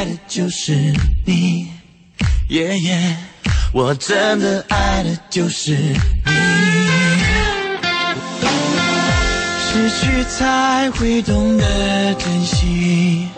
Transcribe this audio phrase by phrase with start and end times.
[0.00, 0.94] 爱的就是
[1.26, 1.66] 你，
[2.48, 3.16] 耶耶，
[3.74, 5.98] 我真的爱的就是你。
[9.60, 13.28] 失去才会懂得珍惜，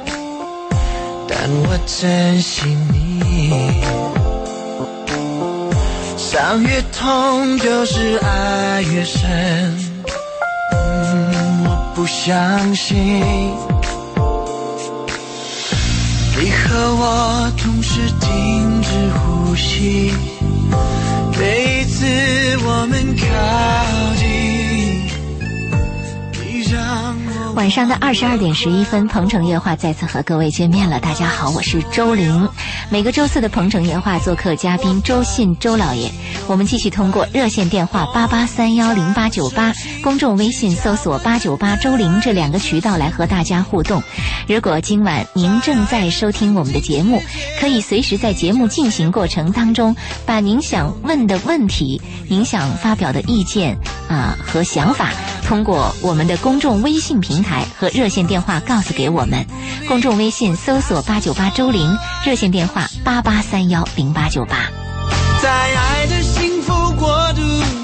[1.28, 3.82] 但我珍惜你。
[6.16, 9.76] 伤越痛，就是爱越深。
[11.64, 13.71] 我不相信。
[16.40, 18.88] 你和我同时停止
[19.18, 20.12] 呼吸，
[21.38, 22.04] 每一次
[22.64, 23.24] 我们靠
[24.16, 25.04] 近，
[26.42, 27.14] 你让
[27.48, 30.98] 我晚上的二十二点十一分，《鹏城夜话》再次和各位见面了。
[30.98, 32.48] 大家好，我是周玲。
[32.90, 36.10] 每个周四的《鹏城夜话》做客嘉宾周信周老爷，
[36.52, 39.72] 我们继续通过热线电话八八三幺零八九八，
[40.04, 44.02] 公众微信搜索八九八周玲这两个渠道来和大家互动。
[44.46, 47.22] 如果今晚您正在收听我们的节目，
[47.58, 53.78] 可以随时在节目进行过程当中，把您想问的问题、您想发表的意见
[54.10, 55.08] 啊、和想法，
[55.46, 59.42] 通过我们的公众微信平台和热线电话告诉给我们。
[59.88, 64.70] 公众微信搜索八九八周玲，热线电话八八三幺零八九八。
[65.40, 66.22] 在爱的
[67.02, 67.42] 国度，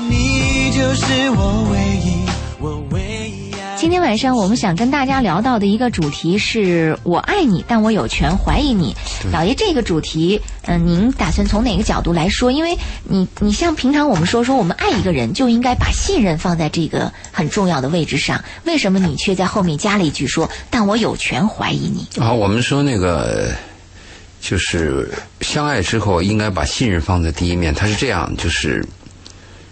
[0.08, 2.24] 你就是我唯一，
[2.60, 3.52] 我唯一。
[3.76, 8.94] 今天晚上我们想跟大家聊到的一个主题是“我爱你，但我有权怀疑你”。
[9.32, 12.52] 老爷，这个主题，嗯、您打算从哪个角度来说？
[12.52, 23.50] 因为你，你像平常我们说说，我们爱一个人就应该把信任放在这个很重要的位置上，为什么你却在后面加了一句说“但我有权怀疑你啊，我们说那个
[24.40, 27.74] 就是相爱之后应该把信任放在第一面。
[27.74, 28.86] 他是这样，就是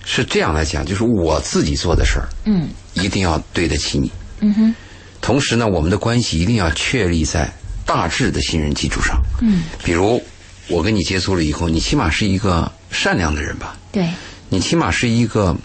[0.06, 2.28] 是这样来讲，就是我自己做的事儿”？
[2.46, 4.10] 嗯一定要对得起你。
[4.40, 4.74] 嗯哼
[5.20, 7.52] 同时呢，我们的关系一定要确立在
[7.84, 9.20] 大致的信任基础上。
[9.42, 10.22] 嗯，比如
[10.68, 13.76] 我跟你接触了以后，你起码是一个善良的人吧？
[13.92, 14.08] 对，
[14.48, 15.56] 你起码是一个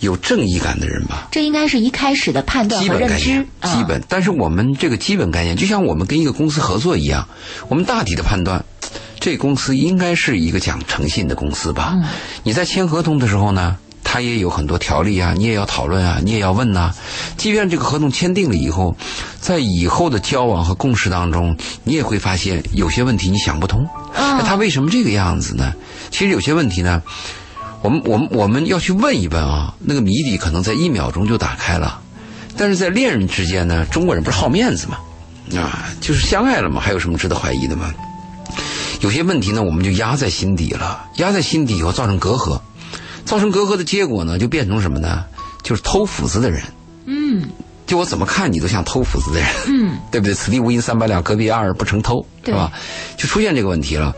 [0.00, 1.28] 有正义感的人吧？
[1.32, 4.02] 这应该是一开始的判断基和认知本概念，，啊基本。
[4.08, 7.26] 但是我们这个基本概念，就像我们跟一个公司合作一样，
[7.68, 8.64] 我们大体的判断，
[9.22, 11.92] 这公司应该是一个讲诚信的公司吧？
[11.94, 12.02] 嗯
[12.42, 16.92] 你在签合同的时候呢，他也有很多条例啊，你也要讨论啊，你也要问呐、
[17.36, 18.96] 即便这个合同签订了以后，
[19.40, 25.72] 在以后的交往和共识当中，你也会发现有些问题你想不通，啊那他为什么这个样子呢？
[26.10, 27.00] 其实有些问题呢。
[27.80, 32.00] 我们我们我们要去问一问啊，那个谜底可能在一秒钟就打开了，
[32.56, 34.98] 但是在恋人之间呢，中国人不是好面子吗，
[35.60, 37.92] 啊，就是相爱了嘛，还有什么值得怀疑的吗？
[39.02, 42.60] 有些问题呢，我们就压在心底了，压在心底以后造成隔阂，
[43.24, 45.24] 造成隔阂的结果呢，就变成什么呢？
[45.62, 46.62] 就是偷斧子的人。
[47.04, 47.48] 嗯
[47.84, 50.32] 就我怎么看你都像偷斧子的人，嗯， 对不对？
[50.32, 52.72] 此地无银三百两，隔壁二不成偷，对是吧？
[53.18, 54.14] 就出现这个问题了，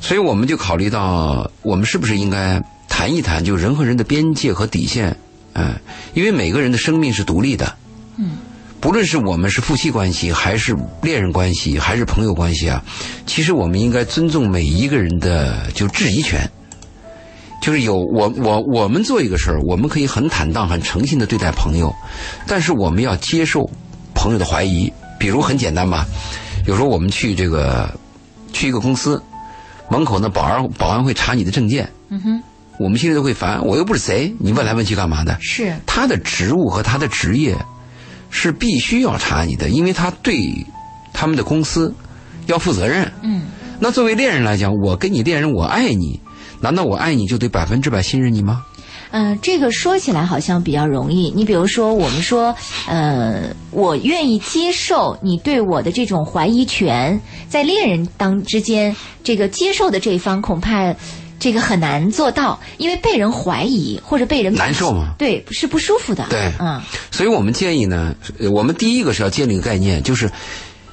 [0.00, 5.14] 所以我们就考虑到，我们是不是应该谈一谈，就人和人的边界和底线，
[5.54, 5.74] 嗯、
[6.14, 7.74] 因为每个人的生命是独立的，
[8.16, 8.38] 嗯，
[8.84, 12.84] 不论是我们是夫妻关系，还是恋人关系，还是朋友关系啊，
[13.24, 16.46] 其实我们应该尊重每一个人的就质疑权。
[17.62, 21.90] 就是有我我我们做一个事儿，我们可以很坦荡、很诚信的对待朋友，
[22.46, 23.66] 但是我们要接受
[24.14, 24.92] 朋友的怀疑。
[25.18, 26.04] 比如很简单吧，
[26.66, 27.90] 有时候我们去这个
[28.52, 29.20] 去一个公司
[29.88, 32.42] 门口呢，保安保安会查你的证件，嗯哼，
[32.78, 35.34] 我们心里都会烦，我又不是贼，你问来问去干嘛的？
[35.40, 37.56] 是他的职务和他的职业
[38.36, 40.66] 是必须要查你的，因为他对
[41.12, 41.94] 他们的公司
[42.46, 43.10] 要负责任。
[43.22, 43.42] 嗯
[43.78, 46.18] 那作为恋人来讲，我跟你恋人，我爱你，
[46.60, 48.64] 难道我爱你就得百分之百信任你吗？
[49.16, 51.30] 嗯，这个说起来好像比较容易。
[51.30, 52.52] 你比如说，我们说，
[52.88, 60.92] 呃，我愿意接受你对我的这种怀疑权，在恋人当之间，这个接受的这一方恐怕
[61.38, 65.14] 这个很难做到，因为被人怀疑或者被人难受吗？
[65.16, 66.26] 对，是不舒服的。
[66.28, 66.82] 对嗯
[67.12, 70.28] 所以我们建议呢，呃我们第一个是要建立一个概念，就是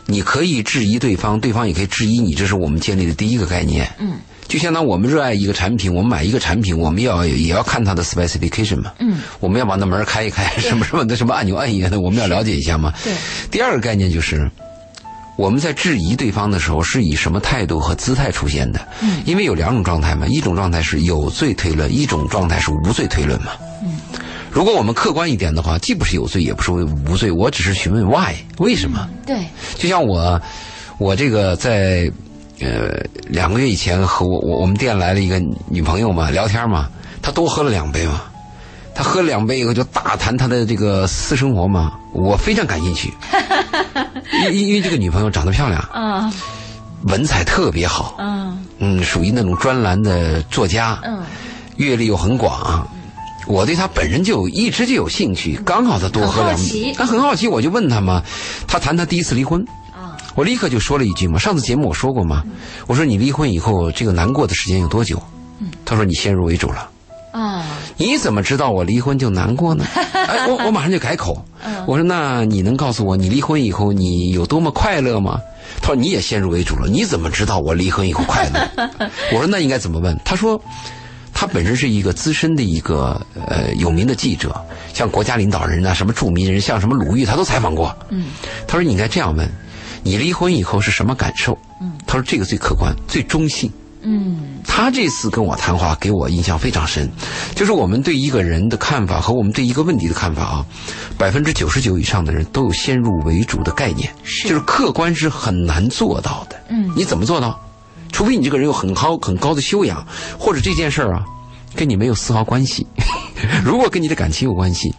[0.06, 3.90] 你可以质疑对方，对方也可以质疑你，这是我们建立的第一个概念。
[3.98, 4.20] 嗯
[4.52, 8.92] 就相当于我们热爱一个产品，我们买一个产品，我们要也要看它的 specification 嘛。
[9.00, 12.94] 嗯，我们要把那门开一开，什么什么的什么按钮按一按的，我们要了解一下嘛。
[13.02, 13.14] 对。
[13.50, 14.52] 第二个概念就是，
[15.38, 18.86] 我们在质疑对方的时候是以什么态度和姿态出现的？
[19.02, 23.54] 嗯因为有两种状态嘛，一种状态是有罪推论，一种状态是无罪推论嘛。
[23.82, 24.00] 嗯。
[24.52, 29.08] 如果我们客观一点的话，既不是有罪，也不是无罪，我只是询问 why 为什么。
[29.26, 29.46] 对，
[29.78, 30.42] 就像我，
[30.98, 32.12] 我这个在
[32.62, 36.88] 呃两个月以前和我我我们店来了一个女朋友嘛，聊天嘛，
[37.22, 38.22] 她多喝了两杯嘛，
[38.96, 43.14] 她喝了两杯以后就大谈她的这个私生活嘛，我非常感兴趣。
[44.44, 46.32] 因因因为这个女朋友长得漂亮，嗯
[47.08, 51.24] 文采特别好，嗯嗯，属于那种专栏的作家，嗯，
[51.78, 52.88] 阅历又很广。
[53.48, 58.22] 我对他本身就一直就有兴趣，刚好他多喝两很好奇，他很好奇，我就问他嘛，
[58.68, 59.81] 他谈他第一次离婚，啊
[60.36, 62.44] 我立刻就说了一句嘛，上次节目我说过嘛，
[62.88, 65.22] 我说你离婚以后这个难过的时间有多久？
[65.86, 66.90] 他说你先入为主了。
[67.32, 69.86] 啊你怎么知道我离婚就难过呢？
[70.14, 71.46] 哎，我我马上就改口，
[71.86, 75.40] 我说那你能告诉我你离婚以后你有多么快乐吗？
[75.82, 78.90] 他说你也先入为主了，你怎么知道我离婚以后快乐？
[79.32, 80.18] 我说那应该怎么问？
[80.26, 80.62] 他说。
[81.34, 84.54] 他本身是一个资深的一个呃有名的记者，
[84.94, 87.98] 像国家领导人啊，什么著名人，像什么鲁豫，他都采访过。
[88.10, 88.26] 嗯，
[88.68, 89.50] 他说你应该这样问：
[90.04, 91.58] 你离婚以后是什么感受？
[91.82, 93.72] 嗯，他说这个最客观、最中性。
[94.04, 97.08] 嗯他这次跟我谈话给我印象非常深，
[97.56, 100.66] 就是我们对一个人的看法和我们对一个问题的看法啊，
[101.20, 106.60] 百分之九十九以上的人都有先入为主的概念，是就是客观是很难做到的。
[106.70, 107.60] 嗯你怎么做到？
[108.12, 110.04] 除非你这个人有很高很高的修养，
[110.40, 111.24] 或者这件事儿啊
[111.76, 112.88] 跟你没有丝毫关系。
[113.66, 114.94] 如果跟你的感情有关系，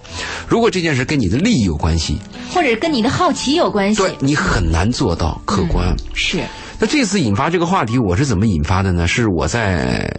[0.49, 2.19] 如果这件事跟你的利益有关系，
[2.53, 5.95] 或者跟你的好奇有关系，对你很难做到客观。
[6.15, 6.43] 是
[6.79, 9.07] 那这次引发这个话题，我是怎么引发的呢？
[9.07, 10.13] 是我在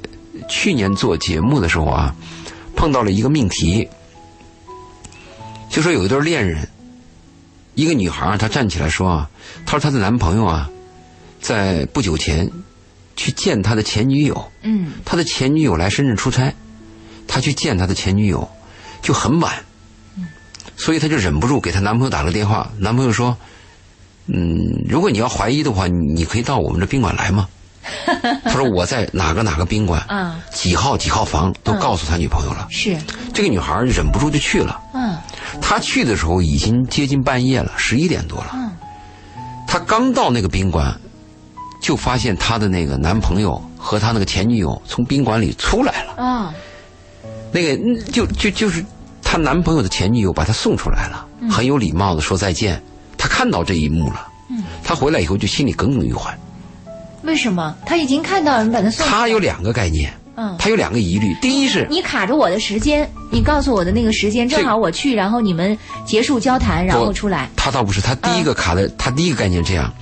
[0.47, 2.15] 去年做节目的时候啊，
[2.75, 3.87] 碰到了一个命题，
[5.69, 6.67] 就说有一对恋人，
[7.75, 9.29] 一个女孩她站起来说啊，
[9.65, 10.69] 她说她的男朋友啊，
[11.41, 12.49] 在不久前
[13.15, 16.53] 去见他的前女友，嗯他的前女友来深圳出差，
[17.27, 18.47] 他去见他的前女友，
[19.01, 19.53] 就很晚，
[20.75, 22.69] 所以他就忍不住给他男朋友打了个电话。
[22.77, 23.35] 男朋友说
[24.27, 27.47] ：“嗯，如果你要怀疑的话，你你可以到我们这宾馆来吗？”
[28.45, 32.65] 他说：“我在哪个哪个宾馆，啊几号几号房都告诉他女朋友了。
[32.69, 32.97] 是
[33.33, 34.79] 这个女孩忍不住就去了。
[34.93, 35.17] 嗯
[35.61, 38.51] 她去的时候已经接近半夜了，十一点多了。
[38.53, 38.71] 嗯
[39.67, 40.97] 她刚到那个宾馆，
[41.81, 46.23] 就发现她的那个男朋友和她那个前女友从宾馆里出来了。
[46.23, 46.53] 啊
[47.53, 48.83] 那个嗯就就就是
[49.21, 52.81] 她男朋友的前女友把她送出来了，很有礼貌的说再见。
[53.17, 56.37] 她看到这一幕了，嗯她回来以后就心里耿耿于怀。
[57.21, 59.07] 为什么她已经看到人把她送？
[59.07, 61.33] 她有两个概念，嗯，她有两个疑虑。
[61.41, 67.49] 第一是你卡着我的时间，你告诉我的那个时间，正好我去，然后你们结束交谈，然后出来。
[67.55, 69.93] 她倒不是，她第一个卡的，她第一个概念这样，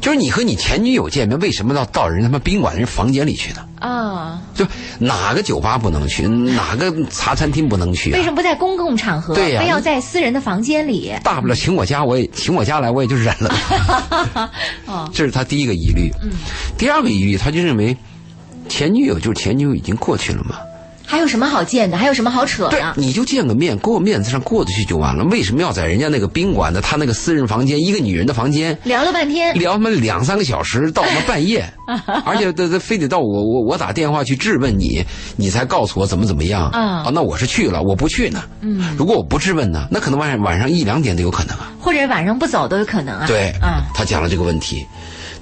[0.00, 3.64] 就是你和你前女友见面，为什么要到人他妈宾馆人房间里去呢？
[3.80, 4.66] 啊，就
[4.98, 8.16] 哪个酒吧不能去，哪个茶餐厅不能去啊？
[8.16, 11.12] 为什么不在公共场合，对呀非要在私人的房间里？
[11.22, 14.50] 大不了请我家，我也请我家来，我也就忍了。
[14.86, 16.10] 哦，这是他第一个疑虑。
[16.22, 16.30] 嗯，
[16.76, 17.96] 第二个疑虑，他就认为
[18.68, 20.56] 前女友就是前女友已经过去了嘛。
[21.10, 21.96] 还有什么好见的？
[21.96, 22.92] 还有什么好扯对的，？
[22.98, 25.24] 你就见个面，给我面子上过得去就完了。
[25.24, 28.76] 为什么要在人家那个宾馆的他那个私人房间，一个女人的房间？
[28.84, 31.64] 聊了半天，聊他妈两三个小时，到他妈半夜，
[32.26, 35.02] 而且他他非得到我我我打电话去质问你，
[35.36, 37.10] 你才告诉我怎么怎么样嗯啊？
[37.14, 38.42] 那我是去了，我不去呢。
[38.60, 41.72] 嗯，如果我不质问呢，那可能晚上晚上一两点都有可能啊。
[41.80, 43.26] 或者晚上不走都有可能啊。
[43.26, 44.84] 对，嗯，他讲了这个问题，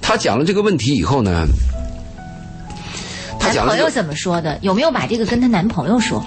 [0.01, 1.45] 他讲了这个问题以后呢，
[3.47, 4.57] 他男朋友怎么说的？
[4.61, 6.23] 有没有把这个跟她男朋友说？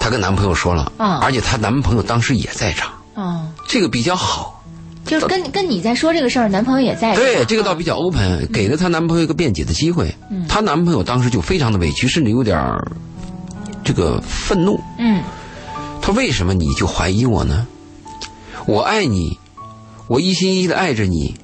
[0.00, 4.62] 她跟男朋友说了，啊而且她男朋友当时也在场，哦，这个比较好。
[5.06, 7.14] 就是跟跟你在说这个事儿，男朋友也在。
[7.14, 10.14] 对，这个倒比较 open，给了她男朋友一个辩解的机会。
[10.30, 12.90] 嗯她男朋友当时就非常的委屈，甚至有点儿
[13.84, 14.80] 这个愤怒。
[14.98, 15.22] 嗯
[16.00, 17.66] 他为什么你就怀疑我呢？
[18.66, 19.38] 我爱你，
[20.06, 21.34] 我一心一意的爱着你，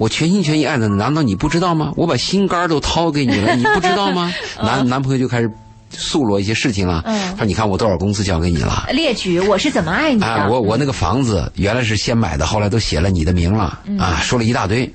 [0.00, 1.92] 我全心全意爱的，难道你不知道吗？
[1.94, 4.32] 我把心肝儿都掏给你了，你不知道吗？
[4.64, 5.50] 男男朋友就开始
[5.90, 7.02] 诉罗一些事情了。
[7.04, 8.86] 嗯他说：“你看我多少工资交给你了？
[8.92, 10.26] 列举我是怎么爱你的。
[10.26, 13.78] 啊，我我那个房子原来是先买的，后来都写了你的名了。
[13.98, 14.90] 啊，说了一大堆，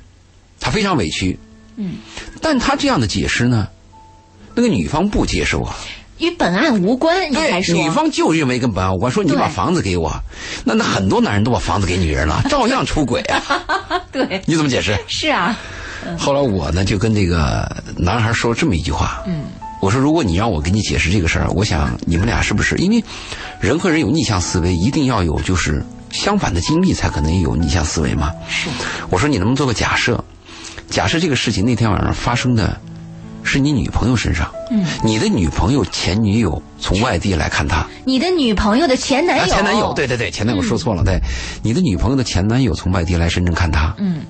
[0.59, 1.37] 他非常委屈。
[1.75, 1.97] 嗯，
[2.41, 3.67] 但他这样的解释呢，
[4.55, 5.75] 那个女方不接受啊。
[6.19, 10.11] 与本案无关，你还对，说女方就认为跟本案无关，说你对把房子给我，
[10.63, 13.41] 那那很多男人都把房子给女人了，照样出轨啊！
[14.11, 14.97] 对，你怎么解释？
[15.07, 15.57] 是啊，
[16.17, 19.43] 后来我呢就跟这个男孩说了这么一句话，嗯，
[19.81, 23.03] 我说如果你让我给你解释这个事儿，我想你们俩是不是因为
[23.59, 28.31] 人和人有逆向思维，一定要有就是相反的经历才可能有逆向思维吗？
[28.47, 28.69] 是
[29.09, 30.23] 我说你能不能做个假设？
[30.89, 32.79] 假设这个事情那天晚上发生的
[33.45, 37.85] 是你女朋友身上，嗯，你的女朋友前女友从外地来看他。
[38.03, 41.19] 你的女朋友的前男啊，友，前男友，对对对，前男友说错了，对，
[41.61, 44.21] 你的女朋友的前男友从外地来深圳看他，嗯，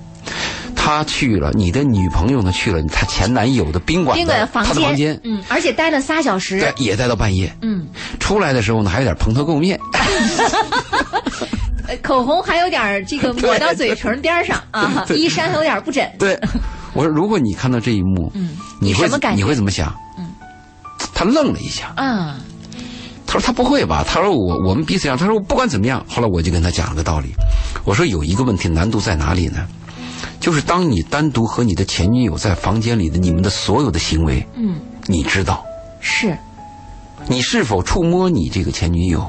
[0.76, 6.60] 他去了，你的女朋友呢去了他前男友的宾馆的，宾馆房他的房间，嗯，而且待了仨小时。
[6.60, 7.86] 对，，也待到半夜，嗯，
[8.20, 9.78] 出来的时候呢还有点蓬头垢面，
[11.88, 16.04] 呃 口红还有点这个抹到嘴唇边儿上啊， 衣衫还有点不整。
[16.18, 16.38] 对，
[16.96, 19.08] 我说如果你看到这一幕，嗯，你会？
[19.34, 19.94] 你会怎么想？
[20.18, 20.26] 嗯，
[21.14, 22.34] 他愣了一下，嗯，
[23.26, 24.04] 他说他不会吧？
[24.06, 25.16] 他说我我们彼此一样。
[25.16, 27.34] 他说不管怎么样，后来我就跟他讲了个道理，
[27.84, 29.66] 我说有一个问题难度在哪里呢？
[30.40, 34.76] 就是当你单独和你的前女友在房间里的你们的所有的行为，嗯，
[35.06, 35.64] 你知道，
[36.00, 36.36] 是，
[37.26, 39.28] 你是否触摸你这个前女友？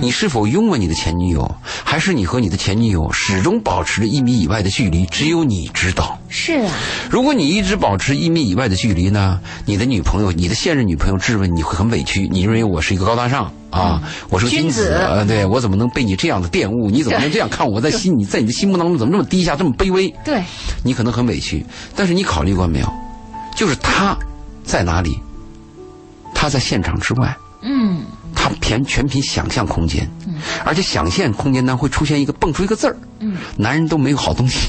[0.00, 1.54] 你是否拥吻你的前女友？
[1.84, 5.06] 还是你和你的前女友始终保持着一米以外的距离？
[5.06, 6.18] 只有你知道。
[6.28, 6.72] 是啊，
[7.10, 16.90] 如果你一直保持一米以外的距离呢，你的女朋友、你的现任女朋友质问你会很委屈，你认为我是一个高大上啊，我是个君君子呃，对我怎么能被你这样的玷污？
[16.90, 17.80] 你怎么能这样看我？
[17.80, 20.12] 在心你在你的心目当中怎么这么低下，这么卑微？
[20.24, 20.42] 对，
[20.82, 21.64] 你可能很委屈，
[21.94, 22.92] 但是你考虑过没有？
[23.54, 24.16] 就是他
[24.64, 25.18] 在哪里？
[26.34, 27.34] 他在现场之外。
[27.62, 28.02] 嗯，
[28.36, 30.08] 他全全凭想象空间，
[30.64, 34.68] 而且想象空间呢会出现一个蹦出一个字儿，嗯，男人都没有好东西，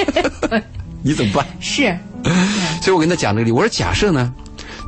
[1.04, 1.46] 你怎么办？
[1.60, 1.96] 是，
[2.82, 4.32] 所以我跟他讲这个理，我说假设呢，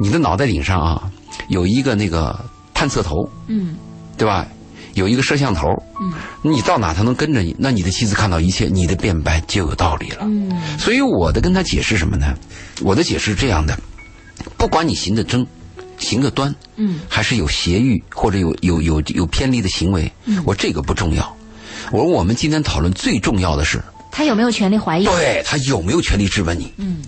[0.00, 1.10] 你的脑袋顶上啊
[1.48, 2.36] 有一个那个
[2.74, 3.76] 探测头，嗯
[4.16, 4.46] 对吧？
[4.94, 5.68] 有一个摄像头，
[6.00, 10.18] 嗯，你到哪他能跟着你，那你的妻子看到一切，你的辩白就有道理了。
[10.22, 12.34] 嗯所以我的跟他解释什么呢？
[12.82, 13.78] 我的解释是这样的：
[14.56, 15.46] 不管你行得正，
[16.00, 21.36] 行个端，嗯还是有邪欲或者有有有有偏离的行为，嗯我这个不重要。
[21.92, 23.80] 我说我们今天讨论最重要的是，
[24.10, 25.04] 他有没有权利怀疑？
[25.04, 26.72] 对他有没有权利质问你。
[26.76, 27.02] 嗯，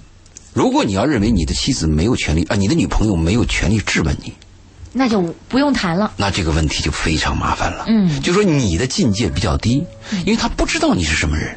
[0.53, 4.33] 如果你要认为你的妻子没有权利啊，你的女朋友没有权利质问你，
[4.93, 6.13] 那就不用谈了。
[6.17, 7.85] 那这个问题就非常麻烦了。
[7.89, 9.85] 嗯就说你的境界比较低，
[10.25, 11.57] 因为他不知道你是什么人。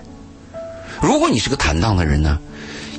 [1.01, 2.39] 如果你是个坦荡的人呢，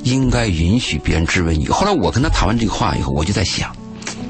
[0.03, 1.67] 应该允许别人质问你。
[1.67, 3.75] 后来我跟他谈完这个话以后，我就在想，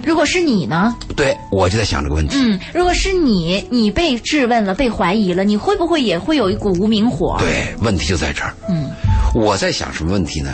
[0.07, 0.95] 如果是你呢？
[1.17, 2.37] 对我就在想这个问题。
[2.39, 7.35] 嗯，如果是你，你被质问了，被怀疑了，你会不会也会有一股无名火？
[7.39, 8.53] 对，问题就在这儿。
[8.69, 8.89] 嗯
[9.35, 10.53] 我在想什么问题呢？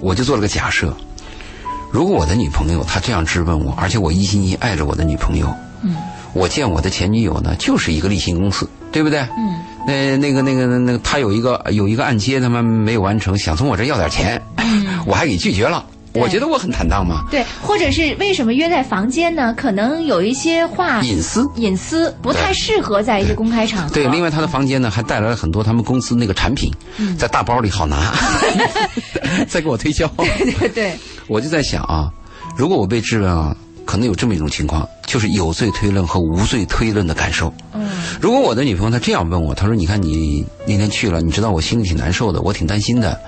[0.00, 0.96] 我就做了个假设：
[1.90, 5.96] 如果我的女朋友她这样质问我，而且我一心一意爱着我的女朋友，嗯
[6.32, 9.18] 我见我的前女友呢，就是一个例行公事，对不对？
[9.36, 14.40] 嗯那那个那个那个，他有一个有一个按揭，他妈没有完成，想从我这要点钱，
[15.04, 15.84] 我还给拒绝了。
[16.14, 19.54] 我觉得我很坦荡嘛，对，或者是为什么约在房间呢？
[19.56, 21.48] 可能有一些话隐私。
[21.56, 23.94] 隐私不太适合在一些公开场合。
[23.94, 28.12] 对，另外他的房间呢还带来了很多他们公司那个产品，嗯在大包里好拿，
[29.48, 30.06] 再给我推销。
[30.16, 32.10] 对对，我就在想啊，
[32.56, 37.52] 如果我被质问啊，可能有这么一种情况，就是有罪推论和无罪推论的感受。
[37.74, 43.18] 嗯如果我的女朋友她这样问我，她说：“你看你那天去了，你知道我心里挺难受的，我挺担心的。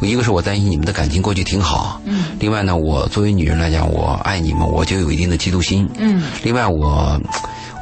[0.00, 5.86] 一个是我担心你们的感情过去挺好，嗯另外呢，我作为女人来讲，我爱你们，我就有一定的嫉妒心。
[5.98, 7.20] 嗯，另外我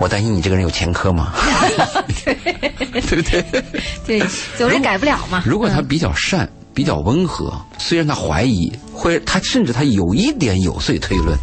[0.01, 1.33] 我担心你这个人有前科嘛，
[2.25, 3.45] 对不对？
[4.07, 4.23] 对，
[4.57, 5.43] 总是改不了嘛。
[5.47, 11.37] 如果他比较善、比较温和，虽然他怀疑，或者他甚至他有一点有罪推论，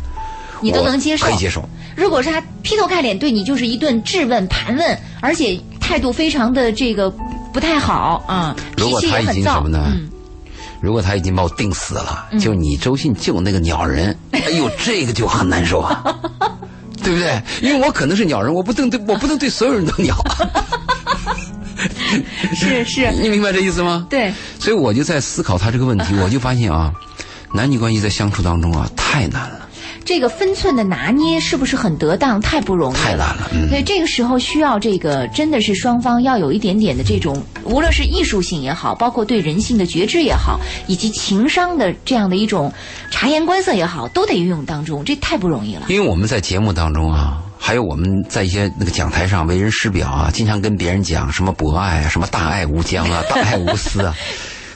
[0.64, 1.26] 你都能接受。
[1.28, 1.68] 可以接受。
[1.96, 7.12] 如果是他劈头盖脸对你就是一顿质问、盘问，而且态度非常的这个
[7.54, 9.92] 不太好啊，如果他已脾气也很躁经什么呢？
[9.94, 10.10] 嗯，
[10.82, 16.04] 如果他已经把我定死了，就你周信就那个鸟人， 哎呦，这个就很难受啊，
[17.04, 17.42] 对不对？
[17.62, 20.16] 因为我可能是鸟人，我不能对我不能对所有人都鸟，
[22.56, 24.08] 是 是，你明白这意思吗？
[24.10, 26.92] 对，所以我就在思考他这个问题，我就发现啊，
[27.54, 29.70] 男女关系在相处当中啊太难了，
[30.06, 32.40] 这个分寸的拿捏是不是很得当？
[32.42, 33.70] 太不容易太难了，嗯。
[33.70, 42.72] 所以这个时候需要这个真的是双方要有一点点的这种，无论是艺术性也好，包括对人性的觉知也好，以及情商的这样的一种
[43.10, 45.86] 察言观色也好，都得运用当中，这太不容易了。
[45.88, 54.14] 因为我们在节目当中啊，还有我们在一些那个讲台上为人师表啊，经常跟别人讲什么博爱啊，什么大爱无疆啊， 大爱无私啊。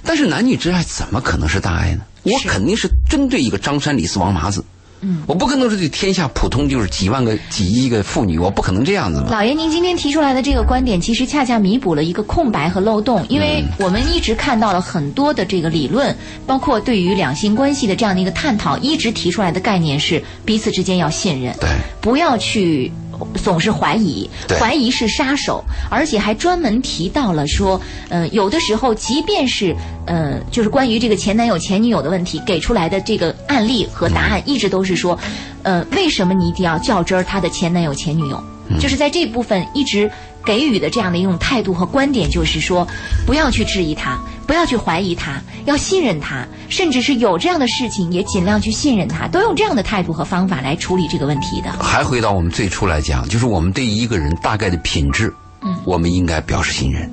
[0.04, 2.02] 但是男女之爱怎么可能是大爱呢？
[2.24, 4.64] 我肯定是针对一个张三李四王麻子。
[5.02, 9.28] 嗯，我不可能说这天下普通就是几万个、几亿个妇女，我不可能这样子嘛。
[9.30, 21.70] 老爷，您今天提出来的这个观点，其实恰恰弥补了一个空白和漏洞，因为我们一直看到了很多的这个理论，包括对于两性关系的这样的一个探讨，一直提出来的概念是彼此之间要信任，对，
[22.02, 22.92] 不要去
[23.36, 35.18] 总是怀疑，怀疑是杀手，而且还专门提到了说，呃，有的时候即便是呃，就是关于这个前男友前女友的问题给出来的这个案例和答案，一直都是说，
[35.64, 38.44] 呃，为什么你一定要较真儿他的前男友前女友？
[38.82, 40.12] 就是在这部分一直
[40.48, 42.88] 给予的这样的一种态度和观点，就是说，
[43.26, 51.70] 不要去质疑他，不要去怀疑他，要信任他，甚至是有这样的事情也尽量去信任他，都用这样的态度和方法来处理这个问题的。
[51.84, 57.12] 还回到我们最初来讲，就是我们对一个人大概的品质嗯我们应该表示信任，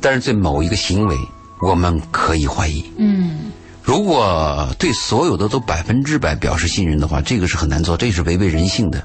[0.00, 1.16] 但是对某一个行为，
[1.62, 2.84] 我们可以怀疑。
[2.98, 3.52] 嗯
[3.84, 9.00] 如果对所有的都百分之百表示信任的话，这个是很难做，这是违背人性的，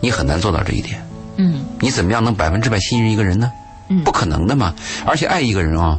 [0.00, 1.05] 你很难做到这一点。
[1.36, 3.50] 嗯你怎么样能百分之百信任一个人呢？
[3.88, 4.74] 嗯不可能的嘛。
[5.06, 5.98] 而且爱一个人啊，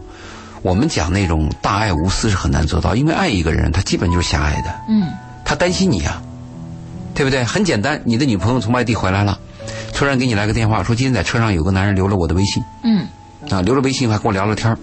[0.61, 5.07] 我们讲那种大爱无私是很难做到，因为爱一个人，他基本就是狭隘的，嗯
[5.45, 6.21] 他担心你啊，
[7.13, 7.43] 对不对？
[7.43, 9.39] 很简单，你的女朋友从外地回来了，
[9.93, 13.07] 突然给你来个电话，说今天在车上有个男人留了我的微信嗯
[13.49, 14.75] 啊，留了微信还跟我聊了天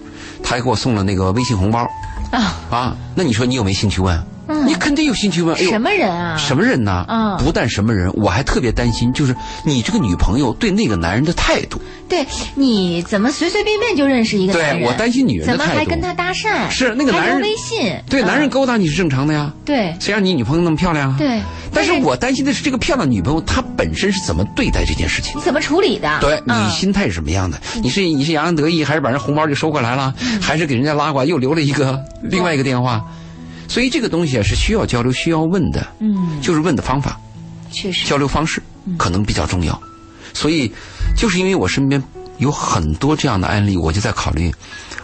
[0.42, 1.87] 他还给我送了那个微信红包
[2.30, 4.18] 啊，啊，那你说你有没有兴趣问？
[4.48, 5.56] 嗯你肯定有兴趣问。
[5.56, 6.36] 哎什么人啊？
[6.36, 7.04] 什么人呢？
[7.08, 9.34] 嗯不但什么人，我还特别担心，就是
[9.64, 11.80] 你这个女朋友对那个男人的态度。
[12.08, 12.24] 对，
[12.54, 14.78] 你怎么随随便便就认识一个男人？
[14.80, 16.68] 对我担心女人的怎么还跟他搭讪？
[16.70, 21.16] 是那个男人微信，对，嗯男人勾搭你是正常的呀，对谁让你女朋友那么漂亮啊？。
[21.18, 21.40] 对，
[21.72, 25.40] 但是我担心的是这个漂亮女朋友她本身是怎么对待这件事情你。
[25.40, 26.18] 怎么处理的？
[26.20, 27.58] 对你嗯心态是什么样的？
[27.82, 33.02] 你是你是洋洋得意，还是把人红包就收过来了，嗯还是给人家拉过来又留了一个另外一个电话？
[33.68, 37.21] 所以这个东西啊是需要交流、需要问的，嗯，就是问的方法、
[37.71, 38.62] 确实，交流方式
[38.97, 39.80] 可能比较重要。
[40.33, 40.71] 所以
[41.16, 42.02] 就是因为我身边
[42.38, 44.52] 有很多这样的案例，我就在考虑，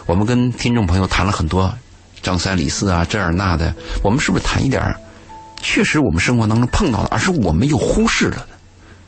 [0.05, 1.73] 我们跟听众朋友谈了很多
[2.21, 4.95] 张三李四啊这儿那的，我们是不是谈一点儿
[5.61, 8.49] 确实我们生活当中碰到的，而是我们又忽视了的、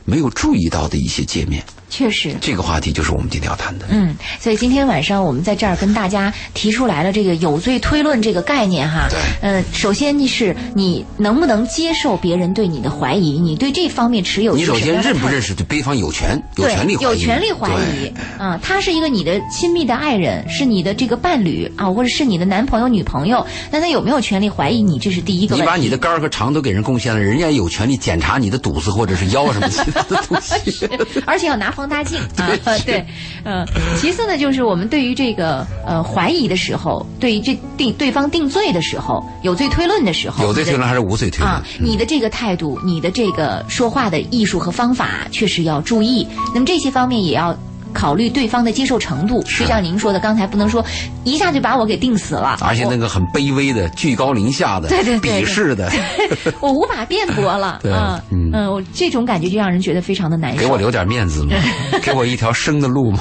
[0.06, 1.64] 没有注意到的一些界面？
[1.94, 2.36] 确实。
[2.42, 3.86] 这个话题就是我们今天要谈的。
[3.90, 9.08] 嗯，所以今天晚上我们在这儿跟大家提出来了这个有罪推论这个概念哈。
[9.12, 13.40] 对呃，首先你是你能不能接受别人对你的怀疑？
[13.40, 17.04] 你对这方面持有你首先认不认识对对方有权有权利怀疑？
[17.04, 24.98] 有权利怀疑对，啊，他是一个你的亲密的爱人，是你的这个伴侣啊，或者是你的男朋友、女朋友，那他有没有权利怀疑你？
[24.98, 25.56] 这是第一个。
[25.56, 30.90] 你把你的肝儿和肠都给人贡献了，人家有权利检查你的肚子或者是腰什么其他的东西。
[31.28, 32.48] 而且要拿放大镜啊，
[32.86, 33.06] 对，
[33.44, 33.68] 嗯、
[34.00, 41.50] 其次呢，就是我们对于这个呃怀疑的时候，对于这定对方定罪的时候，有罪推论的时候，有罪推论还是无罪推论？
[41.52, 46.26] 啊，你的这个态度，你的这个说话的艺术和方法，确实要注意。
[46.54, 47.54] 那么这些方面也要。
[47.94, 50.84] 考虑对方的接受程度，就像您说的，刚才不能说
[51.24, 55.92] 一下就把我给定死了，而且那个很卑微的、居高临下的、对对对对鄙视的，
[56.60, 57.80] 我无法辩驳了。
[57.84, 60.60] 对嗯嗯嗯，我这种感觉就让人觉得非常的难受。
[60.60, 61.56] 给我留点面子嘛，
[62.02, 63.20] 给我一条生的路嘛。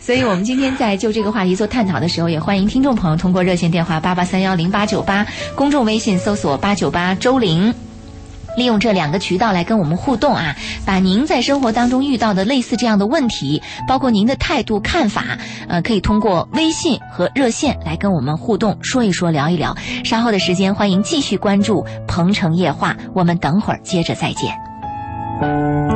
[0.00, 7.72] 所以，我们今天在就这个话题做探讨的时候，也欢迎听众朋友通过热线电话八八三幺零八九八，公众微信搜索八九八周玲。
[8.60, 19.74] 利用这两个渠道来跟我们互动啊，把您在生活当中遇到的类似这样的问题，包括您的态度看法，呃，可以通过微信和热线来跟我们互动，说一说，聊一聊。
[20.04, 25.89] 稍后的时间，欢迎继续关注《鹏城夜话》，我们等会儿接着再见。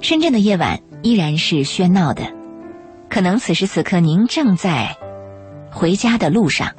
[0.00, 2.22] 深圳的夜晚依然是喧闹的，
[3.10, 4.96] 可能此时此刻您正在
[5.70, 6.72] 回家的路上。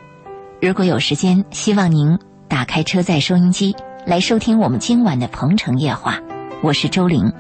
[0.60, 3.76] 如果有时间，希望您打开车载收音机
[4.08, 6.16] 来收听我们今晚的《鹏城夜话》，
[6.64, 7.32] 我是周玲。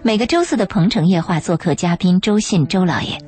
[0.00, 3.18] 每个周四的《鹏城夜话》做客嘉宾周信周老爷。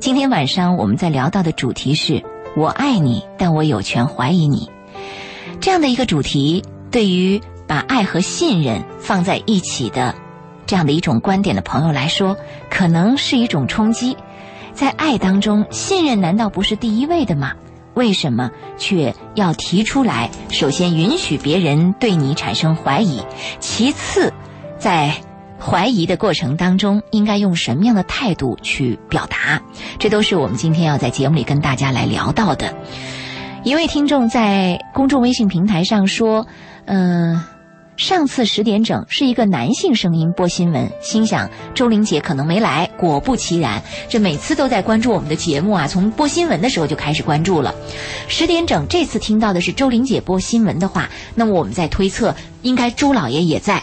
[0.00, 2.20] 今天晚上我们在聊到的主题是
[2.56, 4.68] “我爱你，但我有权怀疑你”
[5.60, 10.14] 这样的一个主题，对于把爱和信任放在一起的
[10.66, 12.36] 这样的一种观点的朋友来说，
[12.70, 14.16] 可能是一种冲击。
[14.72, 17.52] 在爱当中，信任难道不是第一位的吗？
[17.94, 20.30] 为什么却要提出来？
[20.48, 23.22] 首先允许别人对你产生怀疑，
[23.60, 24.32] 其次，
[24.78, 25.14] 在
[25.60, 29.60] 怀疑的过程当中，应该用什么样的态度去表达？
[29.98, 32.74] 这都是我们今天要在节目里跟大家来聊到的。
[33.62, 36.46] 一位听众在公众微信平台上说
[36.86, 37.44] ：“嗯、
[37.96, 47.72] 上次十点整是一个男性声音播新闻，心想周玲姐可能没来，果不其然，这每次都在关注我们的节目啊，从播新闻的时候就开始关注了。
[48.28, 53.80] 十点整这次听到的是周玲姐播新闻的话，那么我们在推测，应该周老爷也在，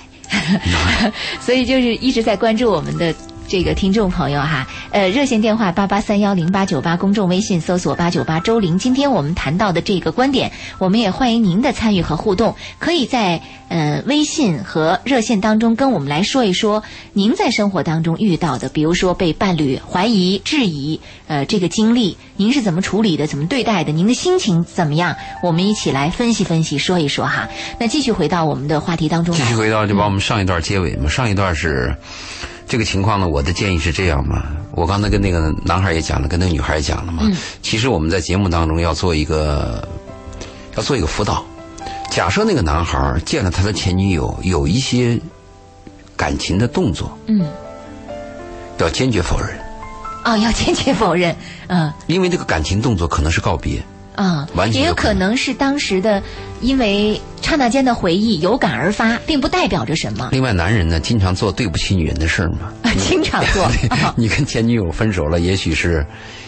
[1.40, 3.14] 所以就是一直在关注我们的
[3.50, 8.78] 这个听众朋友哈，呃，热线电话八八三幺零八九八，公众微信搜索八九八周玲。
[8.78, 16.84] 今天我们谈到的这个观点，我们也欢迎您的参与和互动，可以在呃微信和热线当中跟我们来说一说
[17.14, 25.16] 您在生活当中遇到的，比如说被伴侣怀疑、质疑，呃，这个经历您是怎么处理的，怎么对待的，您的心情怎么样？
[25.42, 27.50] 我们一起来分析分析，说一说哈。
[27.80, 31.96] 那继续回到我们的话题当中，继续回到就把我们上一段结尾嘛，上一段是。
[32.70, 34.44] 这个情况呢，我的建议是这样嘛。
[34.74, 37.24] 我刚才跟那个男孩也讲了，跟那个女孩也讲了嘛。
[37.64, 39.86] 其实我们在节目当中要做一个，
[40.78, 41.44] 要做一个辅导。
[42.12, 45.20] 假设那个男孩见了他的前女友有一些
[46.16, 47.44] 感情的动作，嗯，
[48.78, 49.50] 要坚决否认。
[50.26, 51.36] 哦，要坚决否认，
[51.68, 51.92] 嗯。
[52.06, 53.84] 因为这个感情动作可能是告别。
[54.20, 56.22] 啊，完全也有可能是当时的，
[56.60, 60.28] 因为刹那间的回忆有感而发，并不代表着什么。
[60.34, 62.74] 另外，男人呢，经常做对不起女人的事儿嘛。
[63.08, 63.72] 经常做。
[64.18, 66.06] 你跟前女友分手了，也许是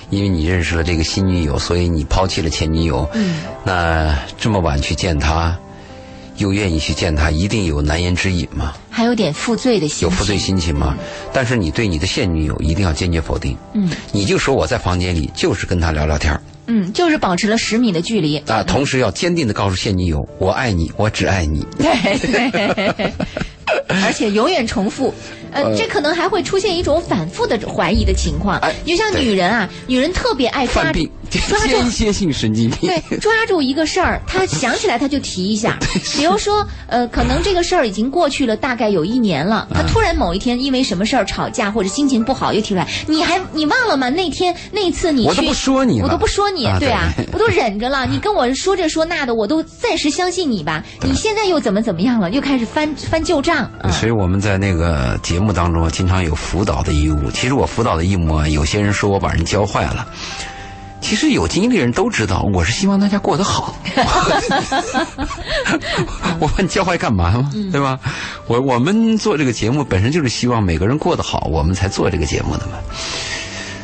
[0.10, 3.10] 因为你认识了这个新女友，所以你抛弃了前女友。
[3.14, 3.42] 嗯。
[3.64, 5.58] 那这么晚去见她，
[6.36, 8.74] 又愿意去见他，一定有难言之隐嘛。
[8.90, 10.06] 还有点负罪的心。
[10.06, 10.98] 有负罪心情吗？
[11.32, 13.56] 但是你对你的现女友一定要坚决否定。
[13.74, 13.90] 嗯。
[14.12, 16.42] 你就说我在房间里就是跟她聊聊天儿。
[16.67, 21.65] 嗯，就是保持了十米的距离啊，同时要坚定的告诉现女友，我爱你，我只爱你。
[21.78, 22.17] 对
[22.93, 23.13] 对，
[23.88, 25.13] 而且永远重复。
[25.52, 28.62] 呃，这可能还会出现一种反复的怀疑的情况。
[28.86, 31.10] 就像女人啊，女人特别爱抓住
[31.67, 32.89] 间歇性神经病。
[32.89, 35.78] 对，抓住一个事儿， 他想起来他就提一下。
[36.15, 39.67] 比如说，呃，可能这个事儿已经过去了，大概有一年了。
[39.74, 44.08] 他突然某一天因为什么事儿吵架或者心情不好又提出来，你还你忘了吗？
[44.10, 48.06] 那天那次你我都不说你，我都不说你，对啊，我都忍着了。
[48.06, 50.82] 你跟我说这说那的，我都暂时相信你吧。
[51.02, 52.30] 你现在又怎么怎么样了？
[52.32, 53.70] 又开始翻翻旧账。
[53.91, 55.41] 所以我们在那个节。
[55.41, 60.06] 节目当中经常有辅导的义务，其实我辅导的义务啊，有些人说我把人教坏了，
[61.02, 63.76] 其实有经历的人都知道，我是希望大家过得好。
[66.40, 67.52] 我把你教坏干嘛嘛？
[67.72, 68.00] 对吧？
[68.48, 72.74] 我我们做这个节目本身就是希望每个人过得好，我们才做这个节目的嘛。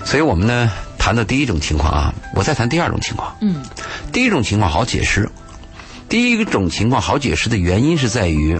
[0.06, 3.36] 所以我们呢谈的第一种情况啊，我再谈第二种情况。
[3.41, 3.62] 嗯，
[4.13, 5.30] 第一种情况好解释，
[6.08, 8.58] 第一种情况好解释的原因是在于。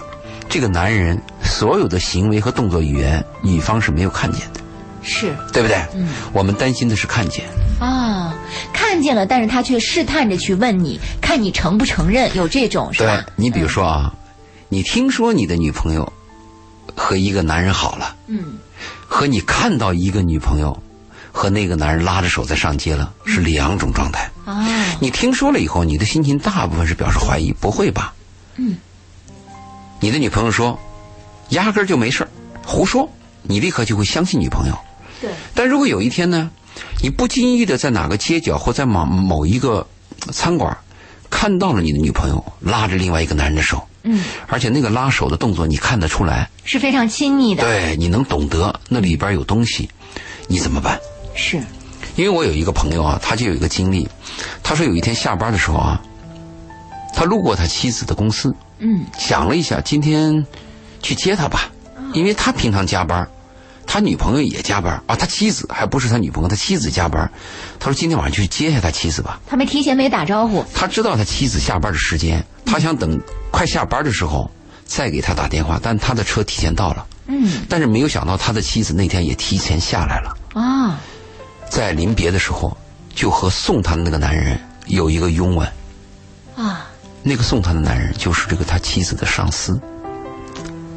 [0.50, 4.60] 这个男人所有的行为和动作语言，女方是没有看见的，
[5.02, 5.76] 是对不对？
[5.94, 7.44] 嗯，我们担心的是看见
[7.78, 8.34] 啊，
[8.72, 13.24] 看见了，但是他却试探着去问你，看你承不承认，有这种是吧？
[13.36, 14.12] 你比如说啊，
[14.68, 16.12] 你听说你的女朋友
[16.96, 18.58] 和一个男人好了，嗯，
[19.06, 20.76] 和你看到一个女朋友
[21.30, 24.66] 和那个男人拉着手在上街了，是两种状态啊。
[25.00, 28.12] 你听说了以后，你的心情大部分是表示怀疑，不会吧？
[28.56, 28.76] 嗯。
[30.00, 30.78] 你的女朋友说，
[31.50, 32.28] 压根儿就没事儿，
[32.64, 33.08] 胡说，
[33.42, 34.76] 你立刻就会相信女朋友。
[35.20, 35.30] 对。
[35.54, 36.50] 但如果有一天呢，
[37.00, 39.86] 你不经意的在哪个街角或在某某一个
[40.32, 40.76] 餐馆
[41.30, 46.48] 看到了你的女朋友拉着另外一个男人的手，嗯，而且那个拉手的动作你看得出来。
[46.64, 49.88] 是非常亲密的，对，你能懂得那里边有东西，
[50.46, 50.98] 你怎么办？
[51.34, 51.56] 是，
[52.16, 54.08] 因为我有一个朋友啊，他就有一个经历，
[54.62, 56.02] 他说有一天下班的时候啊，
[57.14, 58.54] 他路过他妻子的公司。
[58.80, 60.46] 嗯，想了一下，今天
[61.02, 61.70] 去接他吧，
[62.12, 63.28] 因为他平常加班，
[63.90, 67.28] 他女朋友也加班啊，他妻子还不是他女朋友，他妻子加班。
[67.80, 69.40] 他说今天晚上去接下他妻子吧。
[69.48, 70.62] 他没提前没打招呼。
[70.74, 73.18] 他知道他妻子下班的时间，他想等
[73.50, 74.48] 快下班的时候
[74.84, 77.06] 再给他打电话，但他的车提前到了。
[77.28, 77.62] 嗯。
[77.66, 80.36] 但是没有想到他的妻子那天也提前下来了。
[80.52, 81.00] 啊。
[81.70, 82.76] 在临别的时候，
[83.14, 85.66] 就和送他的那个男人有一个拥吻。
[86.56, 86.86] 啊。
[87.22, 89.80] 那个送他的男人就是这个他妻子的上司，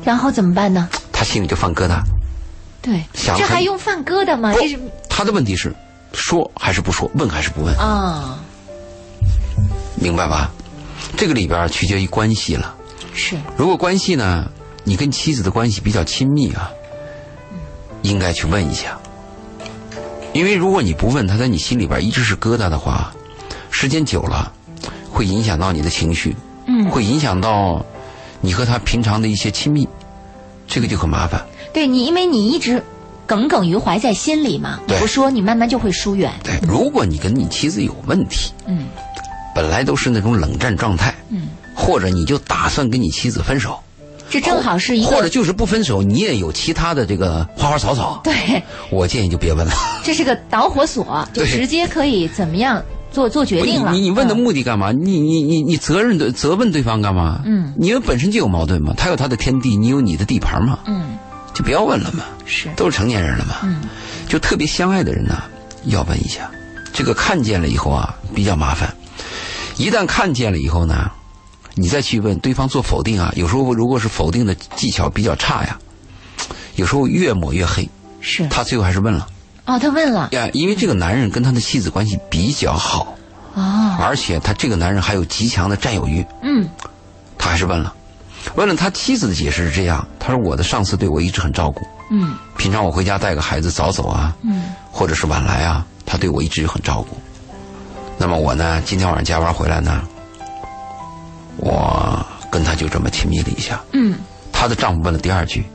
[0.04, 0.90] 然后怎么办呢？
[1.14, 2.02] 他心里就犯疙瘩。
[2.82, 4.54] 对，这还用犯疙瘩吗？
[4.54, 5.74] 这是他的问题是
[6.14, 8.40] 说还是不说，问还是不问啊？
[9.96, 10.52] 明白吧？
[11.16, 12.76] 这个里边取决于关系了。
[13.14, 14.50] 是，如果关系呢，
[14.84, 16.72] 你跟妻子的关系比较亲密啊，
[18.02, 18.98] 应该去问一下。
[20.34, 23.14] 因为如果你不问，他在你心里边一直是疙瘩的话，
[23.70, 24.52] 时间久了。
[25.14, 26.34] 会影响到你的情绪，
[26.68, 27.86] 嗯，会影响到
[28.40, 29.88] 你和他平常的一些亲密，
[30.66, 31.46] 这个就很麻烦。
[31.74, 32.84] 对你，因为你一直
[33.26, 36.32] 耿耿于怀在心里嘛，不说你慢慢就会疏远。
[36.44, 38.86] 对，如果你跟你妻子有问题，嗯，
[39.56, 43.80] 本来都是那种冷战状态，嗯，或者你就打算跟你妻子分手，
[44.30, 48.34] 这正好是一个，或者就是不分手，你也有其他的这个花花草草，对，
[48.90, 49.72] 我建议就别问了。
[50.04, 52.84] 这是个导火索， 就直接可以怎么样？
[53.14, 54.94] 做做决定了，你你问的目的干嘛？
[54.94, 57.42] 你你你你责任的责问对方干嘛？
[57.44, 61.18] 嗯，你们本身就有矛盾嘛，他有他的天地，你有你的地盘嘛，嗯，
[61.62, 63.56] 不要问了嘛，是，都是成年人了嘛。
[63.64, 63.82] 嗯，
[64.28, 65.44] 就特别相爱的人呢，
[65.86, 66.50] 要问一下。
[66.94, 68.94] 这个看见了以后啊，比较麻烦。
[69.78, 71.10] 一旦看见了以后呢，
[71.76, 75.80] 你再去问对方做否定啊，有时候如果是否定的技巧比较差呀，
[76.76, 77.88] 有时候越抹越黑。
[78.20, 79.28] 是，他最后还是问了
[79.66, 83.16] 哦，他问了，呀，因为这个男人跟他的妻子关系比较好，
[83.54, 86.70] 哦，而且他这个男人还有极强的占有欲，嗯，
[87.38, 87.94] 他还是问了。
[88.56, 97.18] 问了他妻子的解释是这样，他说我的上司对我一直很照顾，嗯平常我回家带个孩子早走啊，嗯或者是晚来啊，他对我一直很照顾。
[98.18, 100.02] 那么我呢，今天晚上加班回来呢，
[101.58, 103.82] 我跟他就这么亲密了一下。
[103.94, 104.16] 嗯，
[104.52, 105.66] 她的丈夫问了第二句：“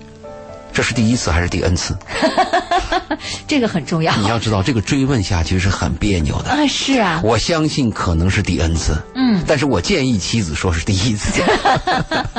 [0.77, 1.97] 这是第一次还是第 N 次？
[3.49, 6.51] 这个很重要？”你要知道，这个追问下去是很别扭的。
[6.51, 9.43] 啊，是啊，我相信可能是第 N 次，嗯。
[9.47, 11.41] 但是我建议妻子说是第一次。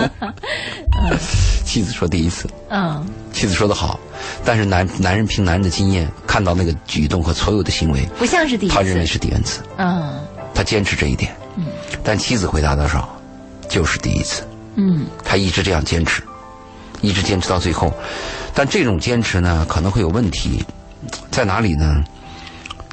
[1.66, 3.04] 妻子说第一次，嗯。
[3.34, 4.00] 妻子说的好，
[4.46, 10.14] 但是男男人凭男人的经验看到那个举动和所有的行为，不像是第一次，他认为是第 N 次，嗯。
[10.54, 11.36] 他坚持这一点。
[11.56, 11.66] 嗯。
[12.04, 13.10] 但妻子回答的时候，
[13.68, 14.44] 就是第一次，
[14.76, 15.08] 嗯。
[15.26, 16.22] 他一直这样坚持，
[17.02, 17.94] 一直坚持到最后。
[18.54, 20.64] 但这种坚持呢，可能会有问题，
[21.30, 22.04] 在哪里呢？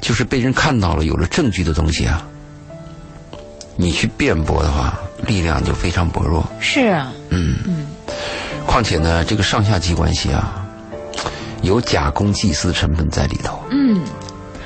[0.01, 2.21] 就是被人看到了，有了证据的东西啊，
[3.75, 6.45] 你去辩驳的话，力量就非常薄弱。
[6.59, 7.85] 是啊，嗯嗯
[8.67, 10.63] 况且呢，这个上下级关系啊，
[11.63, 13.59] 有假公济私成分在里头。
[13.71, 14.01] 嗯。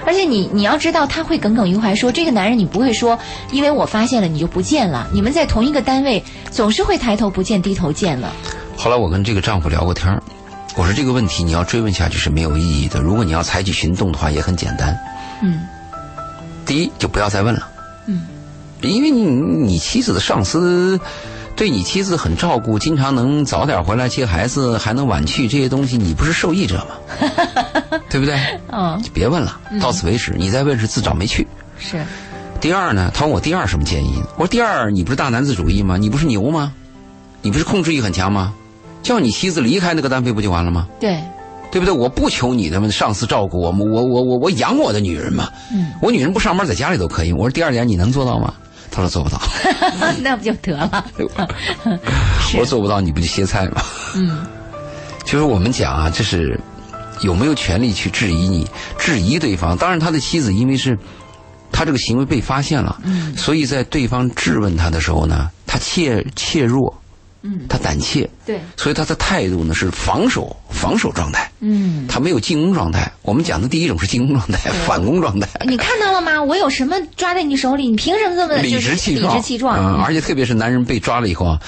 [0.06, 3.18] 而且你你要知道，他会耿耿于怀说，这个男人你不会说，
[3.52, 5.08] 因为我发现了你就不见了。
[5.14, 8.34] 你们在同一个单位，总是会抬头不见低头见了。
[8.82, 10.24] 后来我跟这个丈夫聊过天儿
[10.78, 13.02] 我说这个问题你要追问下去是没有意义的。
[13.02, 14.98] 如果你要采取行动的话，也很简单。
[15.42, 15.60] 嗯
[16.66, 17.68] 第一，就不要再问了，
[18.08, 18.22] 嗯
[18.80, 20.98] 因为你你妻子的上司
[21.58, 27.28] 对你妻子很照顾，经常能早点回来接孩子，还能晚去，这些东西你不是受益者吗？
[28.10, 28.40] 对不对？
[28.72, 30.34] 嗯，就别问了，到此为止。
[30.38, 31.46] 你再问是自找没趣。
[31.78, 32.02] 是
[32.62, 34.24] 第二呢，他问我第二什么建议？
[34.38, 35.98] 我说第二，你不是大男子主义吗？
[35.98, 36.72] 你不是牛吗？
[37.42, 38.54] 你不是控制欲很强吗？
[39.02, 40.88] 叫你妻子离开那个单位不就完了吗？
[41.00, 41.22] 对，
[41.72, 41.94] 对不对？
[41.94, 45.50] 我不求你的上司照顾我，我我我我养我的女人嘛。
[45.72, 47.32] 嗯，我女人不上班，在家里都可以。
[47.34, 48.54] 我说第二点你能做到吗？
[48.92, 49.40] 他说做不到。
[50.22, 51.06] 那不就得了？
[51.86, 53.82] 我说做不到，你不就歇菜吗？
[54.16, 54.46] 嗯
[55.26, 56.60] 就是我们讲啊，这是
[57.22, 59.78] 有没有权利去质疑你、质疑对方？
[59.78, 60.98] 当然，他的妻子因为是
[61.72, 66.92] 他这个行为被发现了，嗯所以在对方质问他的时候呢，他怯怯弱，
[67.44, 72.08] 嗯，他胆怯，对，所以他的态度呢是防守防守状态，嗯。
[72.08, 73.12] 他没有进攻状态。
[73.22, 75.48] 我们讲的第一种是进攻状态，反攻状态。
[75.68, 76.42] 你看到了吗？
[76.42, 77.88] 我有什么抓在你手里？
[77.90, 79.78] 你凭什么这么理直气壮，理直气壮？
[79.78, 81.60] 嗯，嗯而且特别是男人被抓了以后啊，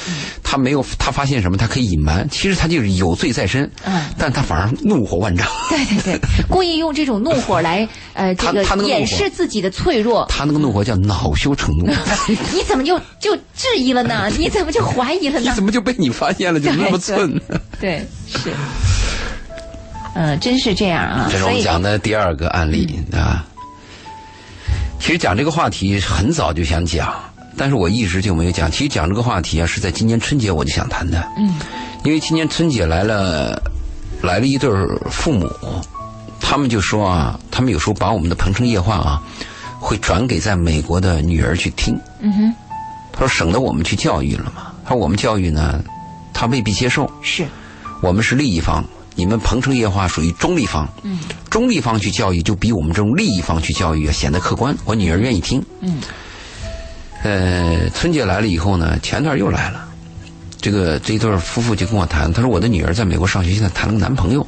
[0.42, 5.48] 他没有他发现什么，他可以隐瞒，其实他就是有罪在身，嗯但他反而怒火万丈。
[5.70, 10.26] 对对对，故意用这种怒火来 呃，这个掩饰自己的脆弱。
[10.30, 11.86] 他那个怒火叫恼羞成怒，
[12.52, 14.28] 你怎么就就质疑了呢？
[14.40, 15.50] 你怎么就怀疑了呢？
[15.50, 17.40] 你怎么就被你发现了，就那么寸？
[17.80, 18.54] 对，是，
[20.16, 21.28] 嗯、真是这样啊。
[21.32, 23.46] 这是我，们讲的第二个案例啊。
[25.00, 27.14] 其实讲这个话题很早就想讲，
[27.58, 28.70] 但是我一直就没有讲。
[28.72, 31.28] 其实讲这个话题啊，是在今年春节我就想谈的。
[31.38, 31.60] 嗯
[32.04, 33.62] 因为今年春节来了，
[34.24, 35.48] 来了一对儿父母，
[36.40, 39.22] 他们就说啊，他们有时候把我们的《鹏城夜话》啊，
[39.80, 41.96] 会转给在美国的女儿去听。
[42.20, 42.56] 嗯哼，
[43.12, 44.74] 他说省得我们去教育了嘛。
[44.84, 45.80] 他说我们教育呢，
[46.42, 47.08] 他未必接受。
[47.22, 47.46] 是，
[48.02, 50.90] 我们是利益方，你们《鹏城夜话》属于中立方。
[51.04, 51.20] 嗯
[51.52, 54.76] 中立方去教育，就比我们这种利益方去教育啊显得客观。
[54.86, 55.64] 我女儿愿意听。
[55.82, 56.00] 嗯
[57.22, 59.88] 呃，春节来了以后呢，前段又来了，
[60.60, 64.48] 这个这一对夫妇就跟我谈，他说我的女儿在美国上学，现在谈了个男朋友。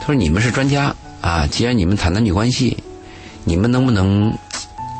[0.00, 2.76] 他说你们是专家啊，既然你们谈男女关系，
[3.44, 4.36] 你们能不能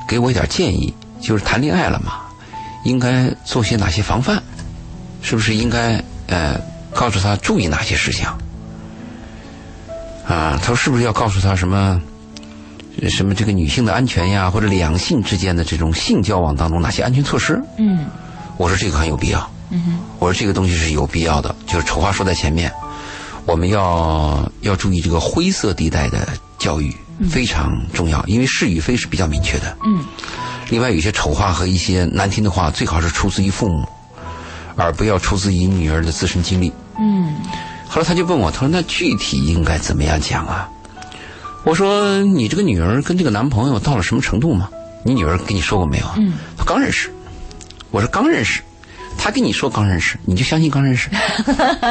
[0.08, 0.94] 给我一点建议？
[1.20, 2.22] 就是谈恋爱了嘛，
[2.84, 4.42] 应该做些哪些防范？
[5.22, 6.60] 是不是应该呃
[6.94, 8.36] 告诉他注意哪些事项？
[10.26, 12.00] 啊，他说是不是要告诉他什么？
[13.08, 17.58] 什么这个女性的安全呀，或者两性之间的这种性交往当中哪些安全措施？
[17.78, 18.06] 嗯
[18.58, 19.50] 我说这个很有必要。
[19.70, 22.70] 嗯哼，我说这个东西是有必要的，就是丑话说在前面，
[23.46, 26.28] 我们要要注意这个灰色地带的
[26.58, 26.94] 教育
[27.30, 29.74] 非常重要，因为是与非是比较明确的。
[29.84, 30.04] 嗯
[30.68, 33.88] 另外，有些丑话和一些难听的话，最好是出自于父母，
[34.76, 36.72] 而不要出自于女儿的自身经历。
[36.98, 37.36] 嗯
[37.88, 40.68] 后来他就问我，他说：“那具体应该怎么样讲啊？”
[41.64, 44.68] 我说：“你这个女儿跟这个男朋友到了什么程度吗？
[45.04, 47.12] 你女儿跟你说过没有啊？”嗯他刚认识。
[47.90, 48.62] 我说刚认识，
[49.22, 51.10] 他跟你说刚认识，你就相信刚认识，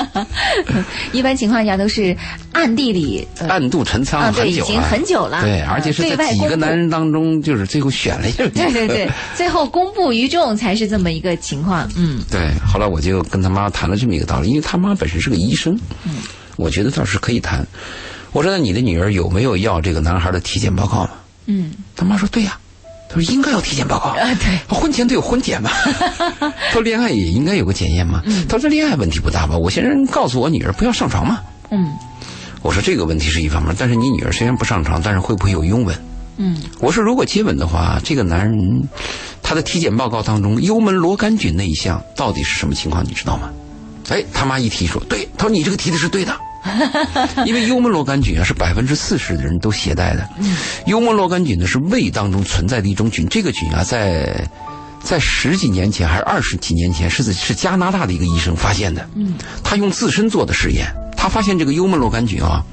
[1.13, 2.17] 一般情况下都是
[2.53, 4.81] 暗地里、呃、暗度陈仓啊，对，已经。
[4.81, 8.49] 很久了，对，呃而且是在几个男人当中，就是最后选了一个。
[8.57, 11.87] 对对对，最后公布于众才是这么一个情况。
[11.95, 16.15] 嗯对，后来我就跟他妈谈了这么一个道理，因为他妈本身是个医生，嗯
[16.55, 17.63] 我觉得倒是可以谈。
[18.31, 21.11] 我说那你的女儿有没有要这个男孩的体检报告呢？
[21.45, 22.57] 嗯他妈说对呀、
[23.09, 24.09] 他说应该要体检报告。
[24.11, 25.71] 啊，对，婚前都有婚检嘛，
[26.39, 28.21] 他 说恋爱也应该有个检验嘛。
[28.47, 29.57] 他说恋爱问题不大吧？
[29.57, 31.39] 我先生告诉我女儿不要上床嘛。
[31.71, 31.91] 嗯
[32.61, 35.95] 我说这个问题是一方面，但是你女儿虽然不上床，但是会不会有拥吻？
[36.37, 38.87] 嗯我说如果接吻的话，这个男人
[39.41, 43.49] 他的体检报告当中幽门螺杆菌那一项到底是什么情况，你知道吗？
[44.09, 46.35] 哎，他妈一提说对，他说你这个提的是对的，
[47.45, 50.27] 因为幽门螺杆菌啊是百分之四十的人都携带的。
[50.85, 54.47] 幽门螺杆菌呢是胃当中存在的一种菌，这个菌啊在
[55.01, 59.09] 在十几年前还是二十几年前是是加拿大的一个医生发现的。
[59.15, 62.63] 嗯，他用自身做的实验，他发现这个幽门螺杆菌啊，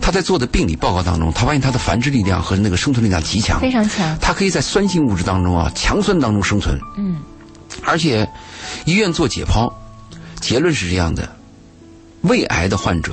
[0.00, 3.60] 他在做的病理报告当中，他发现它的繁殖力量和那个生存力量极强。
[3.60, 4.18] 非常强。
[4.20, 7.16] 它可以在酸性物质当中啊，强酸当中生存，嗯
[7.84, 8.28] 而且
[8.84, 9.72] 医院做解剖，
[10.40, 11.26] 结论是这样的：
[12.22, 13.12] 胃癌的患者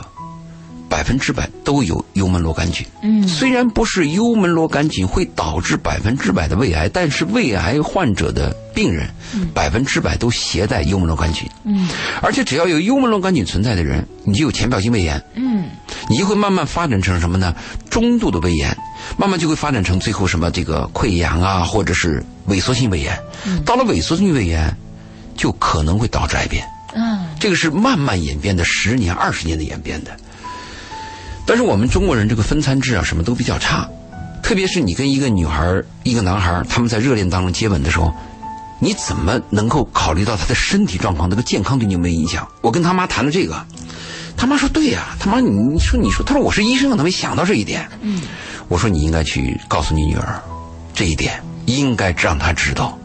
[0.88, 2.86] 百分之百都有幽门螺杆菌。
[3.04, 9.08] 嗯虽然不是幽门螺杆菌会导致百分之百的胃癌，但是胃癌患者的病人
[9.54, 11.48] 百分之百都携带幽门螺杆菌。
[11.64, 11.88] 嗯
[12.22, 15.22] 而且只要有幽门螺杆菌存在的人，你就有浅表性胃炎。
[15.36, 15.70] 嗯
[16.10, 17.54] 你就会慢慢发展成什么呢？
[17.92, 18.76] 中度的胃炎，
[19.16, 23.16] 慢慢就会发展成最后什么这个溃疡啊，或者是萎缩性胃炎。
[23.64, 24.76] 到了萎缩性胃炎，
[25.38, 26.66] 就可能会导致癌变。
[26.96, 30.12] 啊这个是慢慢演变的，十年、二十年的演变的。
[31.46, 33.90] 但是我们中国人这个分餐制啊，什么都比较差，
[34.44, 38.14] 特别是你跟一个女孩、一个男孩，他们在热恋当中接吻的时候，
[38.80, 42.48] 你怎么能够考虑到他的身体状况、这个健康对你有没有影响？
[42.62, 43.66] 我跟他妈谈了这个，
[44.38, 47.90] 他妈说对呀、他妈你你说你说，他说我是医生，他没想到这一点？
[48.02, 48.22] 嗯
[48.68, 50.40] 我说你应该去告诉你女儿
[50.94, 52.96] 这一点，应该让她知道。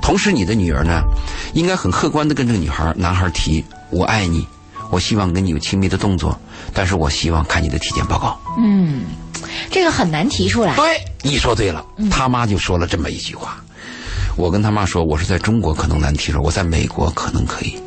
[0.00, 1.02] 同时，你的女儿呢，
[1.54, 4.46] 应该很客观的跟这个女孩、男孩提：“我爱你，
[4.90, 6.38] 我希望跟你有亲密的动作，
[6.74, 8.40] 但是我希望看你的体检报告。
[8.58, 9.04] 嗯，
[9.70, 10.74] 这个很难提出来。
[10.74, 11.84] 对，你说对了。
[12.10, 13.62] 他妈就说了这么一句话。
[14.36, 17.80] 我跟他妈说，我是在中国可能难提出，我在美国可能可以，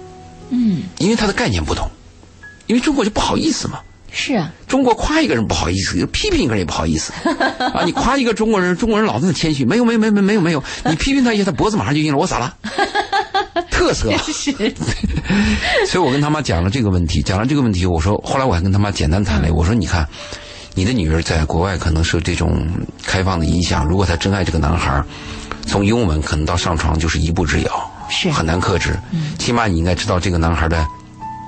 [0.49, 1.89] 嗯，因为他的概念不同。
[2.67, 3.79] 因为中国就不好意思嘛，
[4.15, 7.11] 是啊，中国夸一个人不好意思，批评一个人也不好意思
[7.73, 7.83] 啊！
[7.83, 12.55] 你夸一个中国人，中国人老那么谦虚，没有没有没有没有没有，你批评他一下，他脖子马上就硬了，我咋了？
[13.71, 14.15] 特色。
[14.19, 14.51] 是，
[15.89, 20.07] 所以我跟他妈讲了这个问题，讲了这个问题，我说后来我还跟他妈简单谈了，我说你看，
[20.75, 22.67] 你的女儿在国外可能受这种
[23.03, 25.03] 开放的影响，如果她真爱这个男孩，
[25.65, 28.95] 从拥吻可能到上床就是一步之遥，是很难克制。
[29.39, 30.85] 起码你应该知道这个男孩的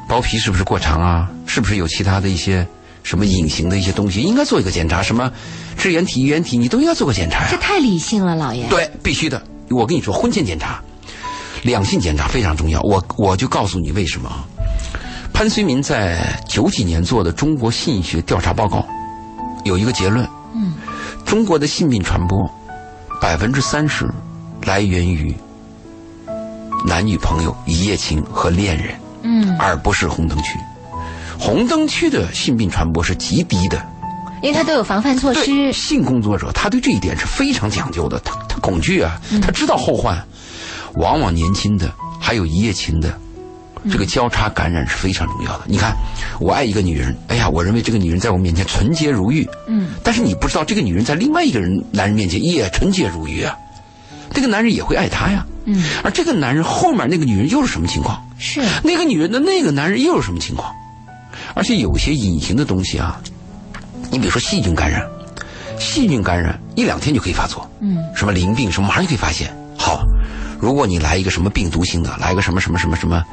[0.07, 2.67] 包皮是不是过长啊，是不是有其他的一些
[3.01, 5.31] 什么隐形的一些东西，应该做一个检查，什么
[5.77, 8.67] 支原体、衣原体，你都应该做个检查呀、这太理性了，老爷。
[8.67, 9.41] 对，必须的。
[9.69, 10.83] 我跟你说，婚前检查、
[11.63, 12.81] 两性检查非常重要。
[12.81, 14.43] 我我就告诉你为什么啊。
[15.31, 18.85] 潘绥民在九几年做的中国性学调查报告，
[19.63, 20.73] 有一个结论：嗯，
[21.25, 22.37] 中国的性病传播
[23.21, 24.05] 百分之三十
[24.63, 25.33] 来源于
[26.85, 30.59] 男女朋友、一夜情和恋人，嗯，而不是红灯区。
[31.39, 33.83] 红灯区的性病传播是极低的。
[34.41, 35.73] 因为他都有防范措施。
[35.73, 38.19] 性工作者，他对这一点是非常讲究的。
[38.19, 40.21] 他他恐惧啊，他知道后患。
[40.95, 43.17] 往往年轻的，还有一夜情的，
[43.91, 45.63] 这个交叉感染是非常重要的。
[45.67, 45.93] 你看，
[46.39, 53.57] 我爱一个女人，哎呀，我认为这个女人在我面前纯洁如玉，嗯，但是你不知道这个女人在另外一个人男人面前也纯洁如玉啊，
[54.33, 55.45] 这个男人也会爱她呀。
[55.65, 58.23] 嗯，而这个男人后面那个女人又是什么情况？
[58.37, 60.73] 是，那个女人的那个男人又是什么情况？
[61.53, 63.19] 而且有些隐形的东西啊，
[64.11, 65.05] 你比如说细菌感染，
[65.79, 69.55] 细菌感染一两天就可以发作，嗯，什么淋病什么马上就可以发现。
[69.77, 70.03] 好，
[70.59, 73.23] 如果你来一个什么病毒性的，来一个什么什么什么什么，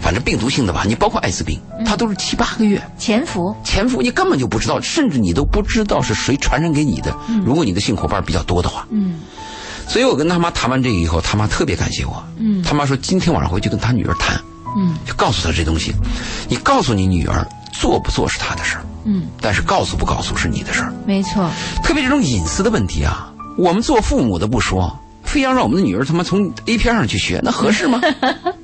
[0.00, 3.54] 反正病毒性的吧，你包括艾滋病，它都是七八个月潜伏。
[3.64, 7.16] 潜伏，你根本就不知道，甚至你都不知道是谁传染给你的。
[7.44, 9.20] 如果你的性伙伴比较多的话，嗯
[9.88, 12.22] 所以我跟他妈谈完这个以后，他妈特别感谢我。
[12.38, 14.36] 嗯他妈说今天晚上回去跟他女儿谈，
[14.76, 15.94] 嗯就告诉他这东西，
[16.48, 17.46] 你告诉你女儿
[17.78, 20.92] 做不做是他的事儿，嗯，但是告诉不告诉是你的事儿。
[21.06, 21.50] 没错。
[21.82, 28.00] 特别这种隐私的问题啊，我们做父母的不说，非要让我们的女儿他妈从 A 片上去学，那合适吗？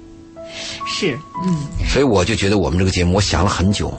[0.87, 1.57] 是，嗯，
[1.89, 3.93] 所以我就觉得我们这个节目，我想了很久，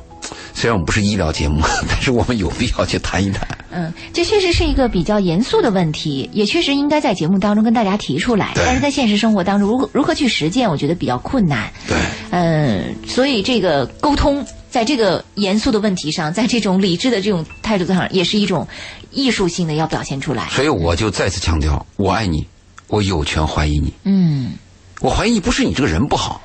[0.53, 3.47] 虽然我们不是医疗节目， 但是我们有必要去谈一谈。
[3.71, 8.51] 嗯，这确实是一个比较严肃的问题，也确实应该在节目当中跟大家提出来。
[8.55, 11.71] 但是在现实生活当中，如何如何去实践，我觉得比较困难。
[11.87, 11.97] 对，
[12.29, 18.67] 嗯，所以这个沟通，在这个严肃的问题上，在这种理智的这种态度上，也是一种
[19.09, 20.47] 艺术性的要表现出来。
[20.49, 22.45] 所以我就再次强调，我爱你，
[22.89, 24.53] 我有权怀疑你，嗯，
[25.01, 26.39] 我怀疑不是你这个人不好，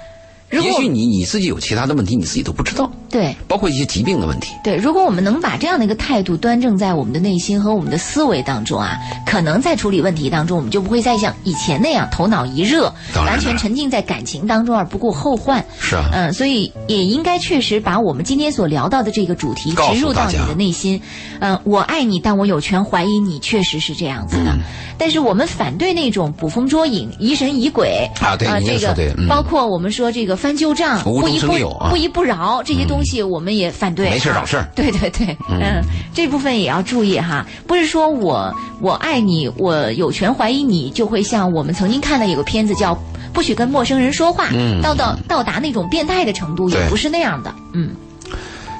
[0.51, 3.35] 也许你你自己有其他的问题，你自己都不知道，对。
[3.47, 4.55] 包括一些疾病的问题。
[4.63, 8.97] 对，如果我们能把这样的一个态度端正在我们的内心和我们的思维当中啊，
[9.27, 15.65] 可能在处理问题当中，我们就不会再像以前那样头脑一热，完全沉浸在感情当中而不顾后患。
[15.81, 21.01] 是啊，嗯，所以也应该确实把我们今天所聊到的这个主题植入到你的内心。
[21.41, 24.53] 嗯，我爱你，但我有权怀疑你，确实是这样子的。
[24.53, 24.59] 嗯
[25.01, 31.47] 但是我们反对那种捕风捉影、疑神疑鬼啊对你这个对嗯包括我们说这个翻旧账、不依不
[31.89, 34.09] 不依不饶这些东西，我们也反对。
[34.09, 34.11] 啊。
[34.11, 34.69] 没事找事儿。
[34.75, 35.83] 对对对，嗯，
[36.15, 42.95] 这部分也要注意哈，不是说我我爱你，我有权怀疑你，就会像我们曾经看的有个片子叫
[43.33, 44.81] 《不许跟陌生人说话》，嗯。
[44.83, 47.91] 到到到达那种变态的程度，也不是那样的，嗯。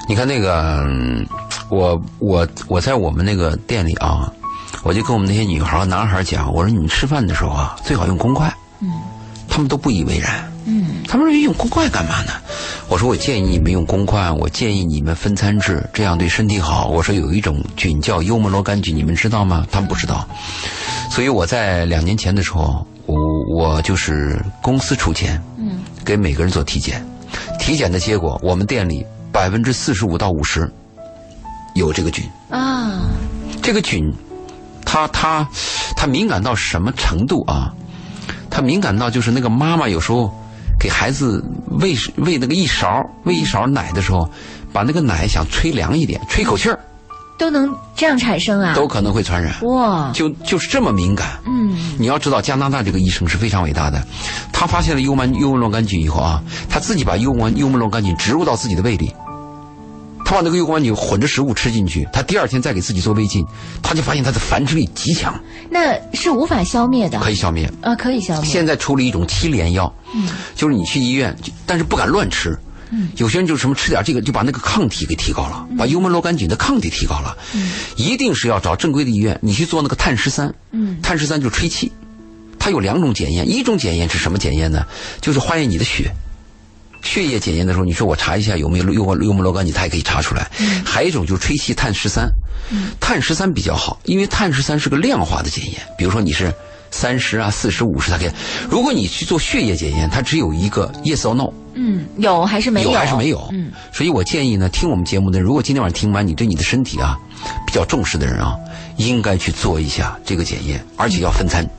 [0.07, 1.25] 你看那个，嗯
[1.69, 4.31] 我我我在我们那个店里啊，
[4.83, 8.51] 我就跟我们那些女孩和男孩讲，我说你们吃饭的时候啊，最好用公筷。
[8.81, 8.91] 嗯
[9.59, 10.49] 他们都不以为然。
[10.63, 12.31] 嗯他们说用公筷干嘛呢？
[12.87, 16.87] 我说我建议你们用公筷，我建议你们分餐制，这样对身体好。
[16.87, 19.67] 我说有一种菌叫幽门螺杆菌，你们知道吗？
[19.69, 20.25] 他们不知道。
[21.11, 23.17] 所以我在两年前的时候，我
[23.53, 27.05] 我就是公司出钱嗯给每个人做体检，
[27.59, 30.71] 体检的结果，我们店里百分之四十五到五十
[31.75, 32.23] 有这个菌。
[32.49, 33.01] 啊，
[33.61, 34.09] 这个菌，
[34.85, 35.45] 它它
[35.97, 37.73] 它敏感到什么程度啊？
[38.49, 40.33] 它敏感到就是那个妈妈有时候
[40.79, 41.43] 给孩子
[41.79, 44.29] 喂喂那个一勺喂一勺奶的时候，
[44.71, 46.79] 把那个奶想吹凉一点，吹口气儿。
[47.37, 48.75] 都能这样产生啊？
[48.75, 51.39] 都可能会传染，哇，就就是这么敏感。
[51.45, 51.95] 嗯。
[51.97, 54.05] 你要知道，加拿大这个医生是非常伟大的，
[54.51, 59.15] 他发现了幽门幽门螺杆菌以后啊，他自己把幽门幽门螺杆菌植入到自己的胃里，
[60.29, 63.43] 他把那个幽门螺杆菌混着食物吃进去，他第二天再给自己做胃镜，
[63.81, 65.33] 他就发现他的繁殖力极强，
[65.71, 67.67] 那是无法消灭的，可以消灭。
[67.81, 68.47] 啊，可以消灭。
[68.47, 69.91] 现在出了一种七联药，
[70.55, 72.55] 就是你去医院，但是不敢乱吃。
[72.91, 77.35] 嗯有些人就是什么吃点这个，就把那个抗体给提高了，把幽门螺杆菌的抗体提高了。
[77.55, 80.53] 嗯一定是要找正规的医院，你去做那个碳十三。
[80.73, 81.91] 嗯碳十三就是吹气，
[82.59, 84.85] 它有两种检验，一种检验是什么检验呢？
[85.21, 86.11] 就是化验你的血。
[87.01, 90.49] 血液检验的时候，你说我查一下有没有幽门幽门螺杆菌，它也可以查出来。
[90.85, 92.29] 还有一种就是吹气碳十三，
[92.99, 95.81] 碳十三比较好，因为碳十三是个量化的检验。
[95.97, 96.53] 比如说你是
[96.91, 98.31] 三十啊、四十、五十，它可以。
[98.69, 102.91] 如果你去做血液检验，它只有一个 yes or no，嗯，有还是没有？
[102.91, 103.47] 有还是没有？
[103.51, 107.17] 嗯，所以我建议呢，听我们节目的人，如果今天晚上听完，你对你的身体啊
[107.65, 108.55] 比较重视的人啊，
[108.97, 111.63] 应该去做一下这个检验，而且要分餐。
[111.63, 111.69] 嗯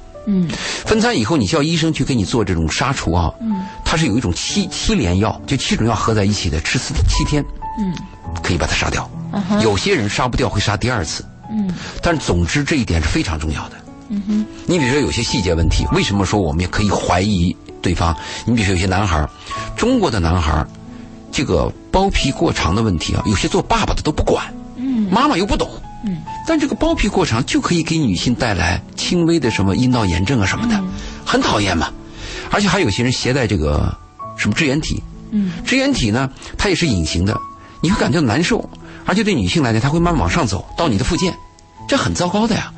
[0.85, 3.65] 分餐以后，你叫医生去给你做这种杀除啊，嗯。
[3.85, 7.45] 它是有一种七七连药，就七种药合在一起的，吃四七天
[7.79, 7.95] 嗯。
[8.43, 9.11] 可以把它杀掉。
[9.33, 9.61] 嗯哼。
[9.63, 11.73] 有些人杀不掉会杀第二次，嗯。
[12.03, 13.77] 但是总之这一点是非常重要的。
[14.09, 14.47] 嗯哼。
[14.67, 18.17] 你比如说有些细节问题，为什么说我们也可以怀疑对方？
[18.45, 19.29] 你比如说有些男孩儿，
[19.77, 20.69] 中国的男孩儿，
[21.33, 25.09] 这个包皮过长的问题啊，有些做爸爸的都不管，嗯。
[25.11, 25.69] 妈妈又不懂，
[26.05, 30.83] 嗯，但这个包皮过长就可以给女性带来轻微的什么阴道炎症啊什么的，
[31.25, 31.93] 很讨厌嘛。
[32.51, 33.97] 而且还有些人携带这个
[34.37, 36.29] 什么支原体，嗯支原体呢，
[36.59, 37.37] 它也是隐形的，
[37.81, 38.69] 你会感觉到难受，
[39.05, 41.35] 而且对女性来讲，它会慢慢往上走到你的附件，
[41.87, 42.73] 这很糟糕的呀。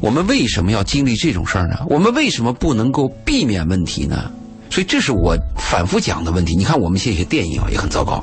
[0.00, 1.78] 我们为什么要经历这种事儿呢？
[1.88, 4.30] 我们为什么不能够避免问题呢？
[4.68, 6.54] 所以这是我反复讲的问题。
[6.54, 8.22] 你看我们现在有些电影啊也很糟糕，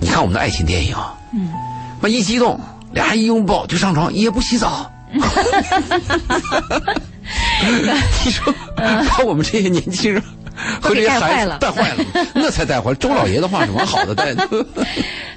[0.00, 1.48] 你看我们的爱情电影啊，嗯，
[2.02, 2.60] 那一激动，
[2.92, 4.90] 俩人一拥抱就上床，也不洗澡。
[8.24, 10.22] 你说把我们这些年轻人
[10.80, 12.96] 和这些孩子带坏了， 那才带坏了。
[12.96, 14.48] 周老爷的话是往好的带的。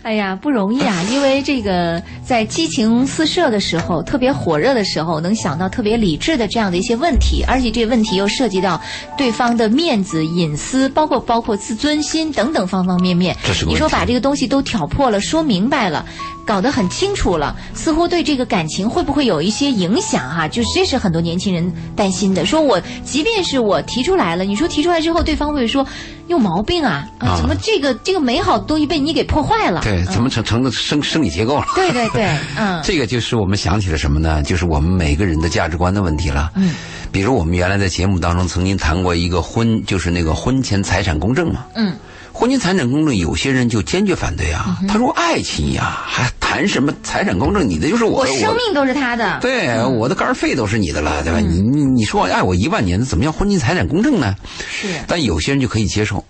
[0.03, 0.95] 哎呀，不容易啊！
[1.11, 8.81] 因为这个在激情四射的时候，特别火热的时候，能想到特别理智的这样的一些问题，而且这问题又涉及到
[9.15, 13.37] 对方的面子、隐私，包括包括自尊心等等方方面面。
[13.67, 16.03] 你说把这个东西都挑破了，说明白了。
[16.45, 22.45] 搞得很清楚了，似乎对这个感情会不会有一些影响哈、就是这是很多年轻人担心的。
[22.45, 25.85] 说我即便是我提出来了，你说提出来之后，对方会说
[26.27, 29.81] 有毛病啊啊，啊怎么这个这个美好的东西被你给破坏了？
[29.81, 31.65] 对，怎么成成了生生理结构了？
[31.75, 34.41] 对对对，嗯， 这个就是我们想起了什么呢？
[34.43, 36.51] 就是我们每个人的价值观的问题了。
[36.55, 36.73] 嗯，
[37.11, 41.65] 比如我们原来在节目当中曾经谈过一个婚，就是那个婚前财产公证嘛。
[41.75, 41.93] 嗯，
[42.33, 44.79] 婚前财产公证，有些人就坚决反对啊。
[44.87, 47.69] 他说爱情呀，还谈谈什么财产公证？
[47.69, 49.39] 你的就是我的我，生命都是他的。
[49.39, 51.39] 对，我的肝儿肺都是你的了，对吧？
[51.39, 54.35] 你你你说爱我一万年，怎么叫婚前财产公证呢？
[54.69, 56.25] 是，但有些人就可以接受，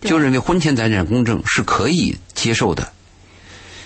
[0.00, 2.88] 就认为婚前财产公证是可以接受的。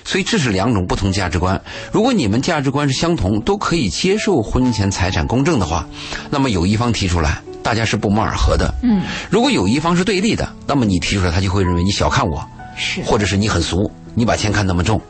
[0.04, 1.60] 所以这是两种不同价值观。
[1.92, 5.88] 如果你们价值观是相同，都可以接受婚前财产公证的话，
[6.30, 8.72] 那么有一方提出来，大家是不谋而合的。
[8.82, 12.44] 嗯，如果有一方是对立的，那么你提出来，他就会认为你小看我，
[12.76, 13.02] 是。
[13.02, 15.00] 或者是你很俗，你把钱看那么重，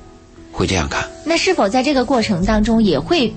[0.53, 1.05] 会这样看。
[1.25, 3.33] 那是否在这个过程当中也会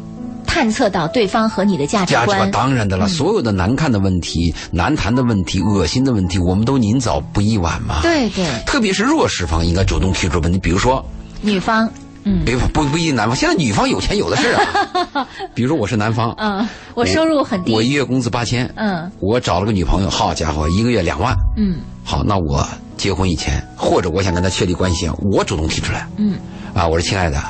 [0.46, 2.52] 探测到对方和你的价值价值观观？
[2.52, 8.02] 当然的了，所有的难看的问题、难谈的问题、恶心的问题，我们都宁早不宜晚嘛。
[8.02, 11.04] 对对，特别是弱势方应该主动提出问题，比如说，
[11.42, 11.90] 女方，
[12.24, 12.44] 嗯。
[12.46, 15.28] 别不不一定男方，现在女方有钱有的是啊。
[15.54, 19.12] 比如我是男方，嗯，我收入很低，我一月工资八千，嗯。
[19.20, 21.36] 我找了个女朋友，好家伙，一个月两万。
[21.58, 21.78] 嗯。
[22.04, 22.68] 好，那我
[22.98, 26.08] 结婚以前，或者我想跟她确立关系，我主动提出来。
[26.18, 26.38] 嗯。
[26.74, 27.42] 啊，我说亲爱的，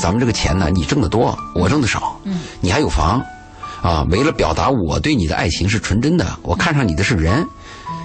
[0.00, 3.20] 咱们这个钱呢，你挣得多，我挣得少，嗯，你还有房，
[3.82, 7.44] 啊，为了表达我对你的爱情是纯真的，我看上你的是人，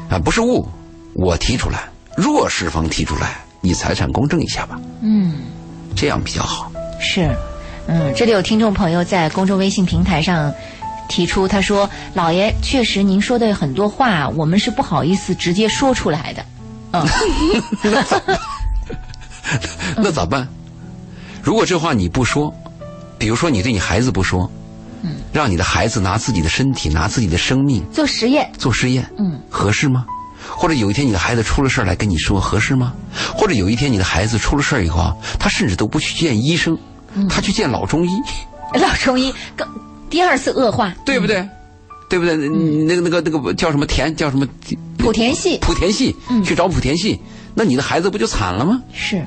[0.09, 0.67] 啊，不是物，
[1.13, 1.87] 我提出来，
[2.17, 5.35] 弱势方提出来，你财产公证一下吧，嗯，
[5.95, 6.71] 这样比较好。
[6.99, 7.29] 是，
[7.87, 10.53] 嗯，这里有听众朋友在公众微信平台上
[11.07, 16.45] 提出，他说：“老爷，确实您说的很多话，我们是不好意思直接说出来的。”
[16.93, 17.05] 嗯，
[19.97, 20.47] 那咋办？
[21.43, 22.53] 如果这话你不说，
[23.17, 24.49] 比如说你对你孩子不说，
[25.03, 30.05] 嗯，让你的孩子拿自己的身体，拿自己的生命做实验，做实验，嗯，合适吗？
[30.49, 32.93] 或者有一天你的孩子出了事儿来跟你说合适吗？
[33.35, 36.77] 或者有一天你的孩子出了事儿以后啊，他甚至都不去见医生，
[37.15, 38.11] 嗯他去见老中医，
[38.79, 39.67] 老中医更
[40.09, 41.47] 第二次恶化，对不对？
[42.09, 42.35] 对不对？
[42.35, 44.47] 嗯那个那个那个叫什么田叫什么
[44.99, 47.19] 莆田系莆田系，嗯去找莆田系，
[47.53, 48.81] 那你的孩子不就惨了吗？
[48.93, 49.25] 是，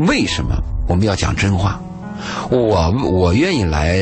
[0.00, 0.54] 为什么
[0.88, 1.80] 我们要讲真话？
[2.50, 3.98] 我我愿意来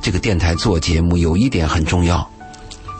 [0.00, 2.26] 这个电台做节目，有一点很重要，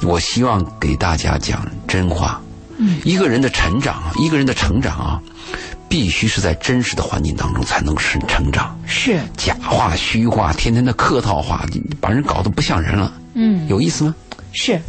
[0.02, 2.38] 我希望给大家讲真话。
[2.80, 5.20] 嗯，一个人的成长啊，一个人的成长啊，
[5.88, 8.74] 必须是在真实的环境当中才能是成长。
[8.86, 11.64] 是，假话、虚话，天天的客套话，
[12.00, 14.14] 把人搞得不像人了，嗯，有意思吗？
[14.52, 14.80] 是，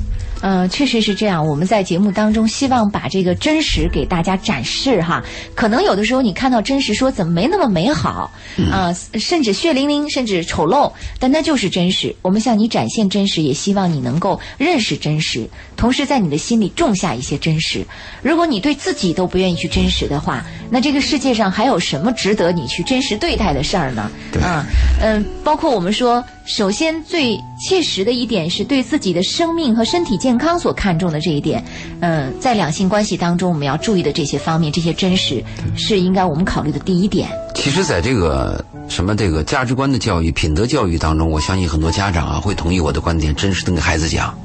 [0.41, 1.45] 呃，确实是这样。
[1.45, 5.23] 我们在节目当中希望把这个真实给大家展示哈。
[5.55, 8.31] 可能有的时候你看到真实，说怎么没那么美好
[8.71, 12.13] 啊、甚至血淋淋，甚至丑陋，但那就是真实。
[12.21, 17.85] 我们向你展现真实，也希望你能够认识真实，同时在你的心里种下一些真实。
[18.21, 24.09] 如果你对自己都不愿意去真实的话，那这个世界上还有什么值得你去真实对待的事儿呢？
[24.31, 24.65] 对啊，
[25.01, 26.23] 嗯、包括我们说，
[26.53, 31.63] 首先最切实的一点是对自己的生命和身体健康所看重的这一点。
[32.01, 35.41] 嗯、在两性关系当中，我们要注意的这些方面，这些真实
[35.77, 37.29] 是应该我们考虑的第一点。
[37.55, 44.37] 其实，在这个什么这个价值观的教育、品德教育当中，我相信很多家长啊会同意我的观点，真实的给孩子讲。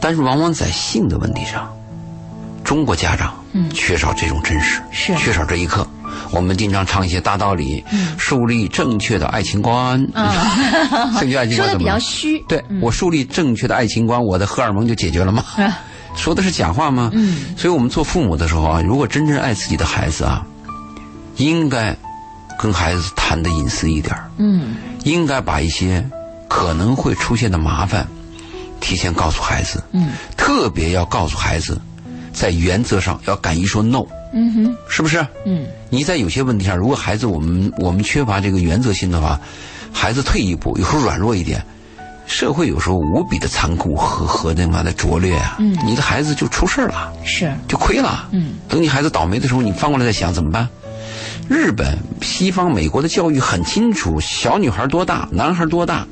[0.00, 1.72] 但是，往往在性的问题上，
[2.64, 5.86] 中国家长嗯缺少这种真实，是缺少这一课。
[6.30, 7.84] 我们经常唱一些大道理，
[8.18, 9.98] 树立正确的爱情观。
[11.20, 11.92] 正确爱情嗯说的比观怎么了？
[11.94, 15.44] 较虚，对、我树立正确的爱情观，我的荷尔蒙就解决了吗？
[15.56, 15.78] 啊
[16.16, 17.10] 说的是假话吗？
[17.12, 20.46] 嗯，所以我们做父母的时候啊，如果真正爱自己的孩子啊，
[21.38, 21.96] 应该
[22.56, 24.30] 跟孩子谈的隐私一点儿。
[24.38, 24.76] 嗯。
[25.02, 26.08] 应该把一些
[26.48, 28.06] 可能会出现的麻烦
[28.80, 30.12] 提前告诉孩子，嗯。
[30.36, 31.80] 特别要告诉孩子，
[32.32, 34.04] 在原则上要敢于说 no，
[34.34, 35.24] 嗯哼是不是？
[35.46, 39.40] 嗯你在有些问题上，如果孩子我们我们缺乏这个原则性的话，
[39.92, 41.64] 孩子退一步，有时候软弱一点，
[42.26, 47.12] 社会有时候无比的残酷和和那妈的拙劣啊，嗯你的孩子就出事儿了。
[47.24, 48.28] 是就亏了。
[48.32, 50.68] 嗯，等你孩子倒霉的时候，你翻过来再想怎么办？
[51.48, 56.06] 日本、西方、美国的教育很清楚，小女孩多大，男孩多大，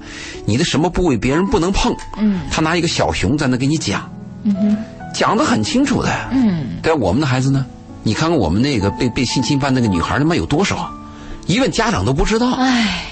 [0.45, 1.93] 你的什么部位别人不能碰。
[2.19, 4.09] 嗯他拿一个小熊在那给你讲，
[4.45, 4.77] 嗯哼
[5.15, 6.11] 讲得很清楚的。
[6.31, 7.65] 嗯但我们的孩子呢？
[8.03, 10.93] 你看看我们那个被被性侵犯那个女孩，他妈有多少？
[11.47, 12.53] 一问家长都不知道。
[12.53, 13.05] 唉。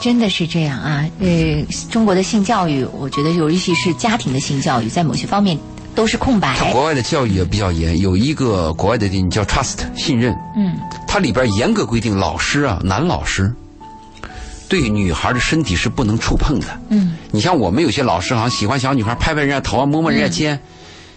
[0.00, 1.08] 真的是这样啊！
[1.20, 5.56] 呃，中国的性教育，我觉得尤其是家庭的性教育，在某些方面
[5.94, 6.58] 都是空白。
[6.72, 13.54] 国外的教育也比较严，有一个国外的电影叫 Trust 信任，嗯它里边严格规定，老师啊，男老师
[14.68, 16.66] 对女孩的身体是不能触碰的。
[16.88, 20.58] 嗯你像我们有些老师好像喜欢小女孩拍拍人家头啊，摸摸人家肩，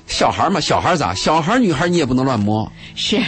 [0.07, 1.13] 小孩嘛，小孩咋？
[1.13, 2.71] 小孩女孩你也不能乱摸。
[2.95, 3.19] 是，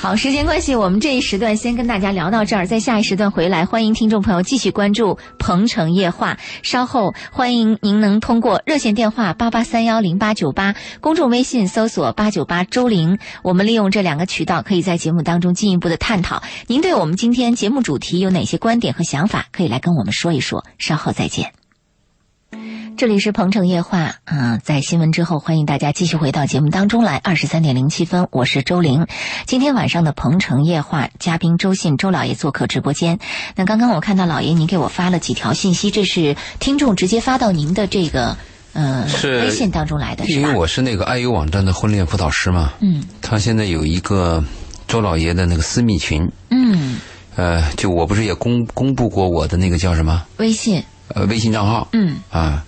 [0.00, 6.34] 好，时间关系，我们这一时段先跟大家聊到这儿，在下一时段回来，欢迎听众朋友继续关注《鹏城夜话》。
[6.62, 16.42] 稍后欢迎您能通过热线电话八八三幺零八九八，公众微信搜索八九八周玲，我们利用这两个渠道，可以在节目当中进一步的探讨。
[16.66, 20.64] 您对我们今天节目主题有哪些观点和想法，可以来跟我们说一说。
[20.78, 21.63] 稍后再见。
[22.96, 27.16] 这里是鹏城夜话，啊，在新闻之后，欢迎大家继续回到节目当中来。
[27.16, 29.06] 二十三点零七分，我是周玲。
[29.46, 33.18] 今天晚上的鹏城夜话，嘉宾周信周老爷做客直播间。
[33.56, 38.36] 那刚刚我看到老爷您给我发了几条信息，这是听众直接发到您的这个
[38.72, 40.54] 呃是微信当中来的，因为？
[40.54, 44.42] 我是那个爱优网站的婚恋辅导师嘛，嗯他现在有一个
[44.86, 47.00] 周老爷的那个私密群，嗯，
[47.34, 52.16] 呃，就我不是也公公布过我的那个叫什么微信，呃微信账号，嗯。
[52.30, 52.64] 啊，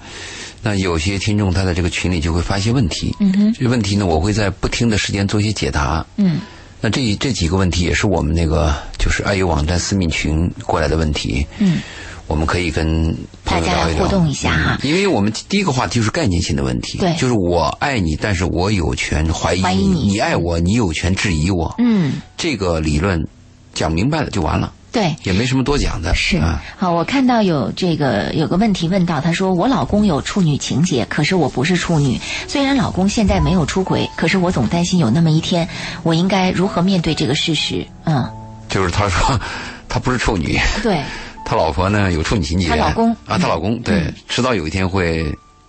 [0.63, 6.05] 那有些听众他在这个群里就会发一些问题，嗯哼，这个问题呢，我会在不停的时间做一些解答。
[6.17, 6.41] 嗯。
[6.79, 11.79] 那这这几个问题也是我们那个就是爱优网站私密群过来的问题，嗯，
[12.27, 13.17] 我们可以跟
[13.47, 13.91] 朋友大家聊。
[13.91, 14.79] 一聊，互动一下哈。
[14.83, 17.15] 嗯因为我们第一个话题就是概念性的问题，对。
[17.15, 20.11] 就是我爱你，但是我有权怀疑怀疑你。
[20.11, 23.27] 你爱我，你有权质疑我，嗯，这个理论
[23.73, 25.15] 讲明白了就完了，对。
[25.25, 32.19] 也没什么多讲的，是啊，好，我看到有这个有个问题问到，他说我老公有处女情节，可是我不是处女。
[32.49, 35.69] 虽然老公现在没有出轨，可是我总担心有那么一天，
[36.03, 37.87] 我应该如何面对这个事实？
[38.05, 38.27] 嗯，
[38.71, 39.39] 就是他说
[39.87, 41.03] 他不是处女，对，
[41.45, 45.25] 他老婆呢有处女情节，她老公啊，她老公对，迟早有一天会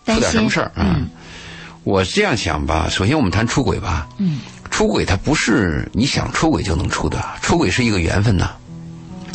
[0.05, 0.95] 出点什么事儿啊。
[0.97, 1.09] 嗯
[1.84, 8.51] 我是这样想吧，首先我们谈出轨吧，嗯，出轨它不是你想出轨就能出的，出轨是一个缘分呐。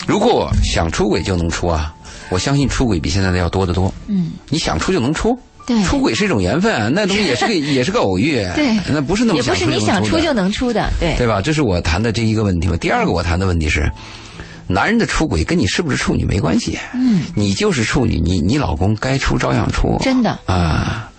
[0.07, 1.94] 如果想出轨就能出啊，
[2.28, 3.92] 我相信出轨比现在的要多得多。
[4.07, 11.40] 嗯，你想出就能出，对出轨是一种缘分， 那东西也是个也是个偶遇，对那不是那么也不是你想出就能出的，对，对吧？
[11.40, 12.76] 这是我谈的这一个问题嘛。
[12.76, 13.90] 第二个我谈的问题是，
[14.66, 16.78] 男人的出轨跟你是不是处女没关系。
[16.94, 19.96] 嗯，你就是处女，你你老公该出照样出。
[20.00, 21.11] 真的，啊，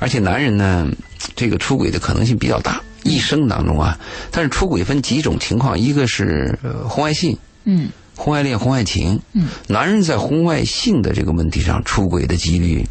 [0.00, 0.88] 而且男人呢，
[1.36, 3.96] 这个出轨的可能性比较大，一生当中啊。
[4.30, 9.20] 但是出轨分几种情况，一个是呃婚外性、嗯婚外恋、婚外情。
[9.32, 12.86] 嗯，男人在婚外性的这个问题上出轨的几率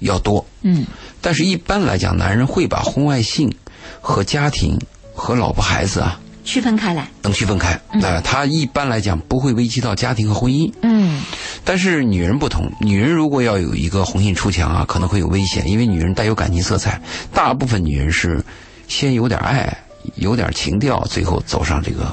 [0.00, 0.86] 要多，嗯
[1.20, 3.54] 但是一般来讲，男人会把婚外性
[4.00, 4.78] 和家庭
[5.14, 7.72] 和老婆孩子啊区分开来，能区分开。
[8.00, 10.72] 啊、他一般来讲不会危及到家庭和婚姻。
[10.82, 11.22] 嗯
[11.64, 17.00] 但是女人不同，女人如果要有一个红杏出墙啊，可能会有危险，因为女人带有感情色彩。
[17.32, 18.44] 大部分女人是
[18.88, 19.72] 先有点爱，
[20.16, 22.12] 有点情调，最后走上这个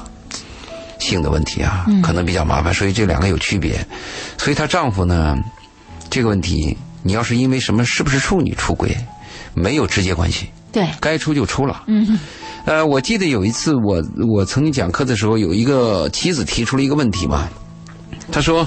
[1.10, 2.72] 性的问题啊，可能比较麻烦。
[2.72, 3.84] 所以这两个有区别。
[4.38, 5.36] 所以她丈夫呢，
[6.08, 8.96] 这个问题，你要是因为什么是不是处女出轨，
[9.54, 11.82] 没有直接关系，对，该出就出了。
[11.88, 12.18] 嗯
[12.66, 17.48] 呃，我记得有一次我我曾经讲课的时候，有一个妻子提出了一个问题嘛，
[18.30, 18.66] 她说，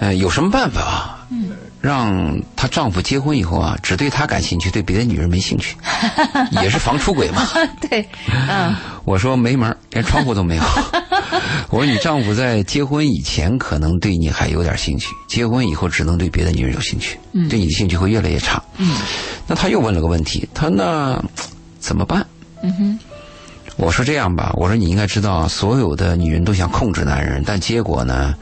[0.00, 1.26] 呃，有什么办法啊？
[1.30, 1.50] 嗯，
[1.80, 5.76] 让她丈夫结婚以后啊，只对她感兴趣，对别的女人没兴趣，
[6.62, 7.42] 也是防出轨嘛。
[7.90, 8.08] 对，
[8.48, 10.62] 嗯我说没门儿连窗户都没有。
[11.68, 18.62] 我说你丈夫在结婚以前可能对你还有点兴趣，结婚以后只能对别的女人有兴趣，对你的兴趣会越来越差。
[18.78, 18.96] 嗯，
[19.46, 21.22] 那他又问了个问题，他说那
[21.78, 22.26] 怎么办？
[22.62, 22.98] 嗯哼，
[23.76, 28.34] 我说这样吧，我说你应该知道，所有的女人都想控制男人，但结果呢，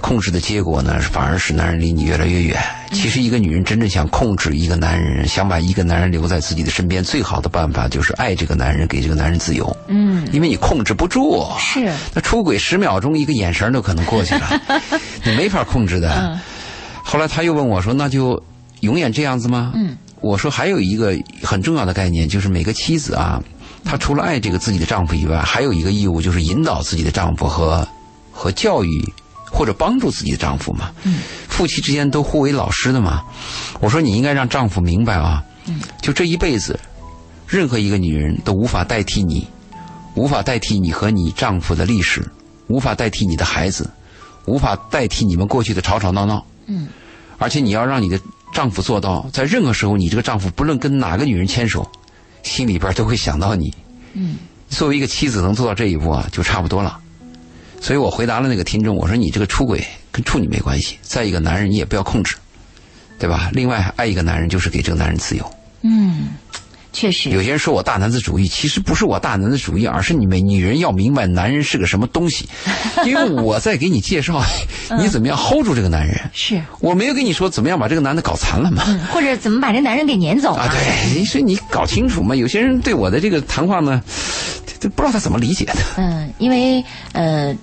[0.00, 2.60] 控制的结果呢，反而使男人离你越来越远。
[2.92, 11.44] 其实，一个女人真正想控制一个男人，想把一个男人留在自己的身边，最好的办法就是爱这个男人，给这个男人自由，嗯因为你控制不住。
[11.58, 14.62] 是，那出轨十秒钟，一个眼神都可能过去了，
[15.24, 16.10] 你没法控制的。
[16.18, 16.40] 嗯
[17.08, 18.42] 后来他又问我说：“那就
[18.80, 23.40] 永远这样子吗？”嗯我说还有一个很重要的概念，就是每个妻子啊，
[23.84, 27.86] 她除了爱这个自己的丈夫以外，还有一个义务就是引导自己的丈夫和
[28.32, 29.12] 和教育
[29.56, 30.90] 或者帮助自己的丈夫嘛。
[31.04, 33.22] 嗯，夫妻之间都互为老师的嘛。
[33.80, 36.78] 我说你应该让丈夫明白啊，嗯，就这一辈子，
[37.48, 39.46] 任何一个女人都无法代替你，
[40.14, 42.22] 无法代替你和你丈夫的历史，
[42.66, 43.90] 无法代替你的孩子，
[44.44, 46.44] 无法代替你们过去的吵吵闹闹。
[46.66, 46.88] 嗯
[47.38, 48.20] 而且你要让你的
[48.52, 51.90] 丈夫做到，在任何时候，你这个丈夫不论跟哪个女人牵手，
[52.42, 53.72] 心里边都会想到你。
[54.14, 54.36] 嗯
[54.68, 56.98] 作为一个妻子能做到这一步啊，就差不多了。
[57.86, 59.80] 所以我回答了那个听众，我说你这个出轨
[60.10, 60.98] 跟处女没关系。
[61.02, 62.34] 再一个，男人你也不要控制，
[63.16, 63.48] 对吧？
[63.52, 65.48] 另外，爱一个男人就是给这个男人自由。
[65.82, 66.30] 嗯，
[66.92, 72.48] 确实，有些人说我大男子主义，其实不是我大男子主义，而是你们女人要明白男人是个什么东西。
[73.06, 74.42] 因为我在给你介绍
[74.98, 78.82] 你怎么样 hold 住这个男人，是，我没有跟你说怎么样把这个男的搞残了嘛。
[78.88, 82.34] 嗯，或者怎么把这男人给撵走啊，对，所以你搞清楚嘛。
[82.34, 84.02] 有些人对我的这个谈话呢，
[84.80, 85.76] 这不知道他怎么理解的。
[85.98, 87.54] 嗯，因为呃，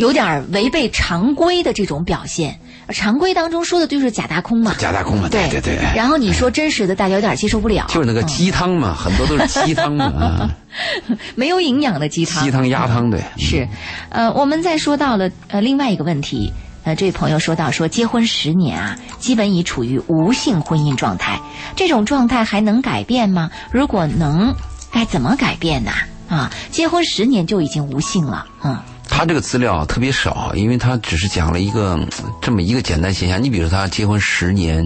[0.00, 2.58] 有点违背常规的这种表现。
[2.88, 5.76] 常规当中说的就是假大空嘛，假大空嘛，对对对。
[5.94, 7.84] 然后你说真实的，大家有点接受不了。
[7.88, 10.48] 就是那个鸡汤嘛， 很多都是鸡汤嘛，
[11.36, 12.42] 没有营养的鸡汤。
[12.42, 13.22] 鸡汤鸭汤对。
[13.36, 13.68] 是，
[14.08, 16.50] 呃，我们再说到了呃另外一个问题，
[16.84, 21.38] 呃，这位朋友说到说结婚十年啊，基本已处于无性婚姻状态，
[21.76, 23.50] 这种状态还能改变吗？
[23.70, 24.54] 如果能，
[24.90, 25.92] 该怎么改变呢？
[26.28, 28.76] 啊，结婚十年就已经无性了，嗯。
[29.10, 31.98] 他这个资料特别少，因为他只是讲了一个
[32.40, 33.42] 这么一个简单现象。
[33.42, 34.82] 你比如他结婚十年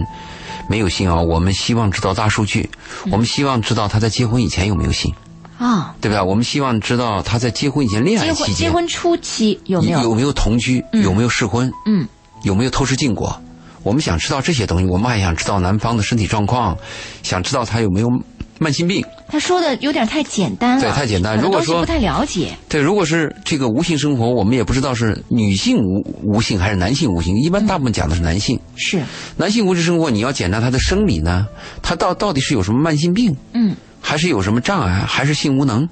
[0.67, 2.69] 没有性啊，我们希望知道大数据，
[3.11, 5.13] 我们希望知道他在结婚以前有没有性
[5.57, 6.21] 啊，对吧？
[6.21, 12.05] 我们希望知道他在结婚以前恋爱期间，结婚初期有没有有没有同居，有没有试婚，嗯，
[12.43, 13.39] 有没有偷吃禁果？
[13.83, 16.75] 我们想知道这些东西，我们还想知道男方的身体状况，
[17.23, 18.09] 想知道他有没有。
[18.57, 21.37] 慢性病，他说的有点太简单了，对，太简单。
[21.37, 27.35] 如果说不太了解，对，如果是这个无性生活，我们也不知道是女性无无性还是男性无性。
[27.37, 29.03] 一般大部分讲的是男性，是
[29.35, 31.45] 男性无性生活，你要检查他的生理呢，
[31.81, 35.87] 他到到底是有什么慢性病，嗯，还是有什么障碍，还是性无能？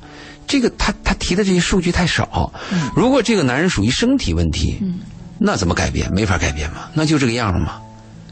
[0.47, 2.51] 这个他他提的这些数据太少。
[2.95, 4.99] 如果这个男人属于身体问题，嗯，
[5.37, 6.09] 那怎么改变？
[6.13, 7.81] 没法改变嘛，那就这个样了嘛，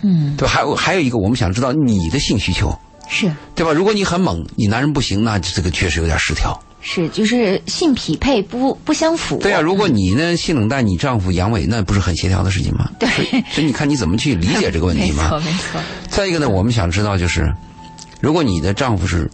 [0.04, 0.54] 嗯，对吧？
[0.54, 2.74] 还有还有一个，我们想知道你的性需求。
[3.12, 3.74] 是对吧？
[3.74, 6.58] 如果你很猛，你男人不行，那这个确实有点失调。
[6.82, 9.38] 是，就是性匹配不不相符。
[9.38, 12.90] 对啊，如果你呢性冷淡，你丈夫阳痿，那不是很协调的事情吗？
[12.98, 13.08] 对。
[13.52, 15.30] 所以你看你怎么去理解这个问题嘛？
[15.46, 15.82] 没错，没错。
[16.10, 17.54] 再一个呢，我们想知道就是，
[18.22, 19.30] 如果你的丈夫是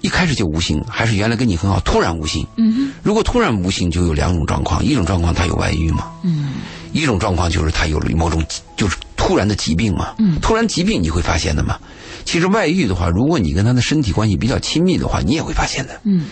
[0.00, 2.44] 一开始就无性，还是原来跟你很好，突然无性？
[2.56, 6.10] 嗯如果突然无性，就有两种状况，一种状况他有外遇嘛。
[6.24, 6.54] 嗯。
[6.92, 8.44] 一种状况就是他有了某种
[8.76, 8.96] 就是
[9.26, 10.14] 突然的疾病嘛。
[10.18, 10.38] 嗯。
[10.40, 11.78] 突然疾病你会发现的嘛。
[12.24, 16.00] 其实外遇的话，如果你跟他的身体关系比较亲密的话，你也会发现的。
[16.04, 16.26] 嗯，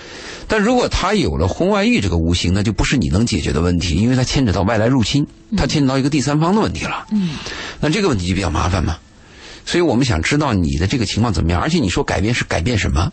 [0.49, 5.26] 但如果他有了婚外遇这个无形，那就不是你能解决的问题，因为他牵扯到外来入侵，
[5.57, 7.07] 他牵扯到一个第三方的问题了。
[7.11, 7.30] 嗯，
[7.80, 8.97] 那这个问题就比较麻烦嘛。
[9.66, 13.12] 所以我们想知道你的这个情况怎么样，而且你说改变是改变什么？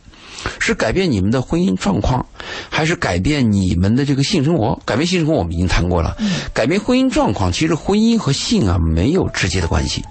[0.60, 2.26] 是改变你们的婚姻状况，
[2.70, 4.80] 还是改变你们的这个性生活？
[4.86, 6.16] 改变性生活我们已经谈过了。
[6.20, 10.04] 嗯，改变婚姻状况，其实婚姻和性啊没有直接的关系。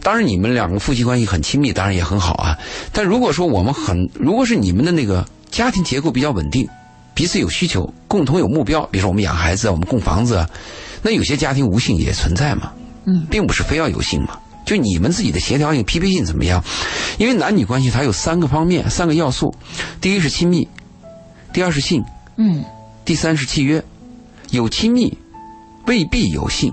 [0.00, 2.56] 当然，你们两个夫妻关系很亲密，当然也很好啊。
[2.92, 6.66] 但如果说我们很，如果是你们的那个家庭结构比较稳定，
[7.14, 10.46] 彼此有需求，共同有目标，比如说我们养孩子，我们供房子，
[11.02, 12.72] 那有些家庭无性也存在嘛。
[13.06, 14.38] 嗯，并不是非要有性嘛。
[14.68, 16.62] 就你们自己的协调性、匹配性怎么样？
[17.16, 19.54] 因为男女关系它有三个方面、三个要素：
[19.98, 20.68] 第一是亲密，
[21.54, 22.04] 第二是性，
[22.36, 22.62] 嗯，
[23.02, 23.82] 第三是契约。
[24.50, 25.16] 有亲密
[25.86, 26.70] 未必有性。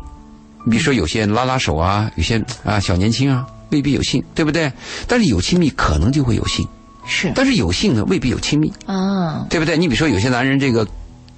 [0.66, 4.70] 你比如说，有些拉拉手啊，有些啊小年轻啊，未必有性，对不对？
[5.08, 6.68] 但是有亲密可能就会有性，
[7.08, 7.32] 是。
[7.34, 9.78] 但是有性呢，未必有亲密啊，对不对？
[9.78, 10.86] 你比如说，有些男人这个，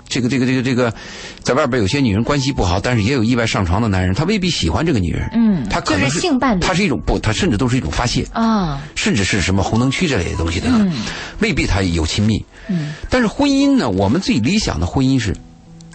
[0.08, 0.94] 这个，这个，这个，这个，
[1.42, 10.92] 在外边有些女人关系不好，但是也有意外上床的男人，他未必喜欢这个女人，嗯，他可能是性伴侣，他是一种不，他甚至都是一种发泄啊，甚至是什么红灯区这类的东西，的，嗯？
[11.40, 15.36] 未必他有亲密，嗯，但是婚姻呢，我们最理想的婚姻是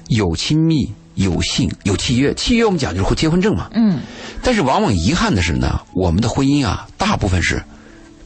[0.08, 0.90] 有亲密。
[1.16, 3.68] 有性有契约，契约我们讲就是结婚证嘛。
[3.74, 4.00] 嗯。
[4.42, 7.62] 但是往往遗憾的是呢，我们的婚姻啊，大部分是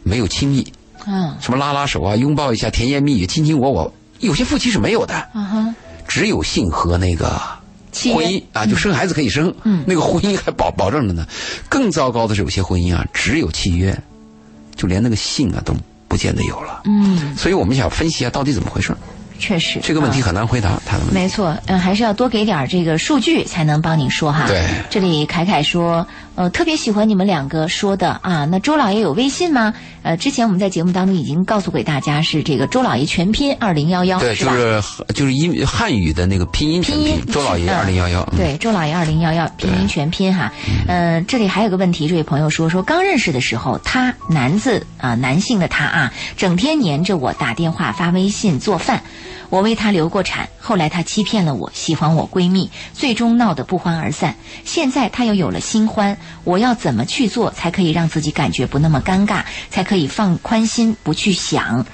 [0.04, 0.64] 没有亲密。
[1.04, 1.34] 嗯。
[1.40, 5.28] 什么拉拉手啊，拥抱一下，甜言蜜语，卿卿我我，有些夫妻是没有的。
[6.08, 7.40] 只有性和那个
[7.92, 9.52] 婚姻啊，就生孩子可以生。
[9.64, 9.84] 嗯。
[9.86, 11.26] 那个婚姻还保保证着呢。
[11.68, 13.96] 更糟糕的是，有些婚姻啊，只有契约，
[14.74, 15.74] 就连那个性啊都
[16.08, 16.82] 不见得有了。
[16.84, 17.36] 嗯。
[17.36, 18.96] 所以我们想分析一下到底怎么回事。
[19.38, 20.80] 确实，这个问题很难回答。
[20.86, 24.46] 他的没错，嗯，还是要多给点这个数据，才能帮你说哈。
[24.46, 26.06] 对，这里凯凯说，
[26.36, 28.44] 呃，特别喜欢你们两个说的啊。
[28.44, 29.72] 那周老爷有微信吗？
[30.02, 34.82] 呃，之前我们在节目当中已经告诉给大家，是这个周老爷全拼二零幺幺，对，就是
[35.14, 38.22] 就是英汉语的那个拼音全拼，周老爷二零幺幺。
[38.36, 40.52] 对，周老爷二零幺幺拼音全拼哈。
[40.86, 49.02] 嗯，这里还有个问题，这位朋友说说刚认识的时候，他男子啊，男性的他啊，整天黏着我打电话、发微信、做饭。
[49.48, 54.34] 我为他流过产，后来他欺骗了我，喜欢我闺蜜，最终闹得不欢而散。
[54.64, 61.86] 现在他又有了新欢，我要怎么去做才可以让自己感觉不那么尴尬，才可以放宽心不去想？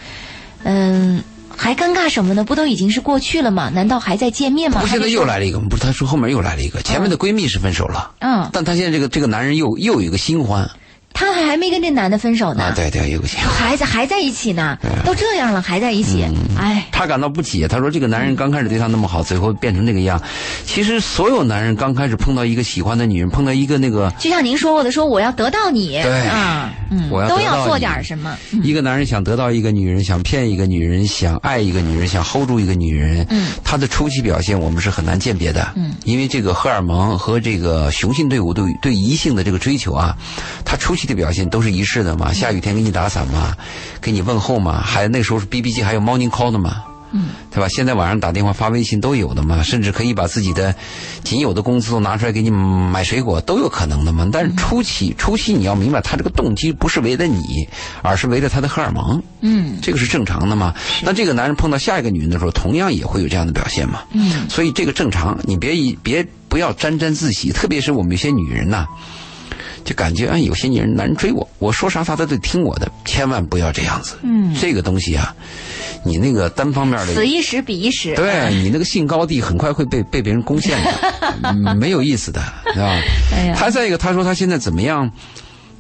[0.65, 1.23] 嗯，
[1.57, 2.45] 还尴尬什么呢？
[2.45, 3.71] 不都已经是过去了吗？
[3.71, 4.81] 难道还在见面吗？
[4.81, 10.71] 不，现在又来了一个，不是他说后面又来了一个，前面的闺蜜是分手了，嗯，但他现在这个这个男人又又有一个新欢。
[11.13, 13.53] 他还没跟这男的分手呢，啊，对对，有个情况。
[13.55, 16.25] 还在还在一起呢，都这样了还在一起，
[16.59, 20.21] 哎，他感到不解，他说：“这个男人刚开始对他那么好，最后变成这个样。
[20.65, 26.23] 其实所有男人刚开始碰到一个喜欢的女人，碰到一个那个就像您说过的，说我要得到你，对。
[26.27, 40.17] 啊，嗯，我要都要做点什么，一个男人想得到一个女人，想骗一个女人，想爱一个女人，想 hold 住一个女人，嗯，他的初期表现我们是很难鉴别的，嗯，因为这个荷尔蒙和这个雄性队伍对对异性的这个追求啊，
[40.65, 43.57] 他初期的表现都是一致的嘛，下雨天给你打伞嘛，
[44.01, 46.85] 给你问候嘛，还那时候是 B B 机还有 morning call 的嘛。
[47.15, 47.69] 嗯，对吧？
[47.69, 50.75] 现在晚上打电话发微信都有的嘛，甚至可以把自己的
[51.23, 54.27] 仅有的工资都拿出来给你买水果，都有可能的嘛。
[54.33, 57.69] 但是初期，初期你要明白，他这个动机不是为了你，
[58.01, 59.23] 而是为了他的荷尔蒙。
[59.43, 60.75] 嗯这个是正常的嘛？
[61.03, 64.05] 那这个男人碰到下一个女人的时候，同样也会有这样的表现嘛？
[64.13, 68.87] 嗯，所以这个正常，你别一别不要沾沾自喜，特别是我们有些女人呐、
[69.85, 74.15] 就感觉哎，有些女人男人追我，我说啥他都得听我的，千万不要这样子。
[74.23, 75.35] 嗯这个东西啊，
[76.05, 80.91] 你那个单方面的此一时彼一时，对你那个性高地很快会被被别人攻陷的，
[81.43, 82.41] 嗯 没有意思的，
[82.73, 83.01] 是吧？
[83.33, 85.11] 哎呀他再一个，他说他现在怎么样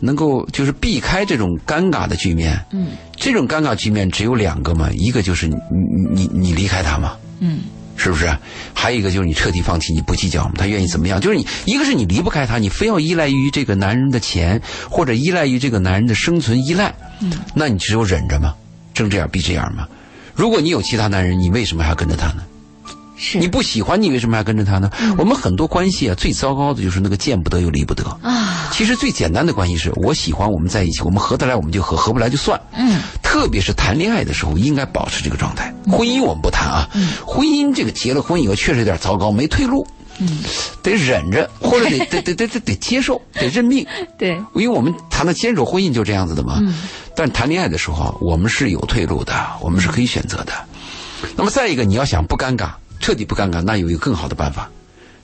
[0.00, 2.58] 能够就是避开这种尴尬的局面？
[2.72, 7.60] 嗯这种尴尬局面只有两个嘛，一个就是你你你你离开他嘛，嗯
[7.96, 8.36] 是不是？
[8.74, 11.20] 还有一个就是你彻底放弃，你不计较嘛，他愿意怎么样？
[11.20, 18.54] 就是你一个是你离不开他，你非要依赖于这个男人的钱，或者依赖于这个男人的生存依赖，嗯，那你只有忍着嘛，
[18.94, 19.86] 睁只眼闭只眼嘛。
[20.34, 22.42] 如果你有其他男人，你为什么还要跟着他呢？
[23.22, 24.90] 是你不喜欢，你为什么还要跟着他呢？
[25.16, 28.02] 我们很多关系啊，最糟糕的就是那个见不得又离不得。
[28.20, 32.60] 啊，其实最简单的关系是我喜欢，我们在一起，我们合得来我们就合，合不来就算。
[32.76, 35.72] 嗯特别是谈恋爱的时候，应该保持这个状态。
[35.86, 36.86] 婚姻我们不谈啊，
[37.24, 39.86] 婚姻这个结了婚以后确实有点糟糕，没退路，
[40.18, 40.42] 嗯，
[40.82, 43.86] 得忍着，或者得 得得得得得接受，得认命。
[44.18, 46.58] 对，因为我们谈的坚守婚姻就这样子的嘛。
[46.60, 46.74] 嗯
[47.14, 50.52] 但谈恋爱的时候啊，我们是有退路的，我们是可以选择的。
[51.36, 52.70] 那么再一个，你要想不尴尬，
[53.02, 54.70] 彻底不尴尬，那有一个更好的办法，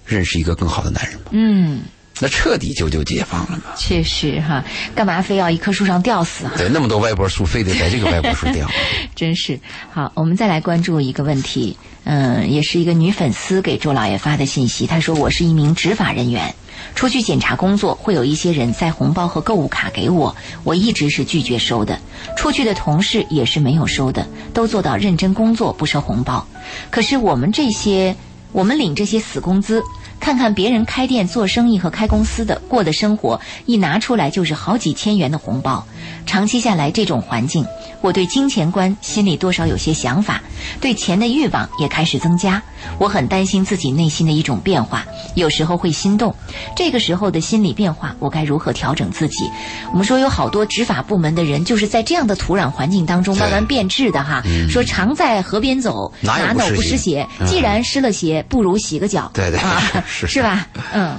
[0.05, 1.83] 认识一个更好的男人吧，嗯，
[2.18, 3.74] 那彻底就就解放了嘛。
[3.76, 4.64] 确实哈，
[4.97, 6.53] 干嘛非要一棵树上吊死啊？
[6.57, 8.68] 对，那么多歪脖树，非得在这个歪脖树吊。
[9.14, 9.59] 真是
[9.93, 16.53] 好，我们再来关注一个问题，嗯，也是一个女粉丝给周老爷发的信息，她说：“我是一名执法人员，
[16.95, 21.99] 出去检查工作，会有一些人塞红包和购物卡给我，我一直是拒绝收的。
[22.37, 26.47] 出去的同事也是没有收的，都做到认真工作，不收红包。
[26.91, 28.16] 可是我们这些，
[28.53, 29.83] 我们领这些死工资。”
[30.20, 35.87] 看看别人开店做生意和开公司的过的生活，一拿出来就是好几千元的红包。
[36.26, 37.64] 长期下来，这种环境，
[38.01, 40.43] 我对金钱观心里多少有些想法，
[40.81, 42.61] 对钱的欲望也开始增加。
[42.99, 45.05] 我很担心自己内心的一种变化，
[45.35, 46.35] 有时候会心动。
[46.76, 49.49] 这个时候的心理变化，我该如何调整自己？
[49.93, 54.43] 我们说有好多执法部门的人就是在这样的土壤环境当中慢慢变质的哈。
[54.68, 57.47] 说常在河边走，哪有不湿哪有不湿鞋鞋？
[57.47, 59.31] 既然湿了鞋，不如洗个脚。
[59.35, 60.66] 对对啊， 是是吧？
[60.93, 61.16] 嗯，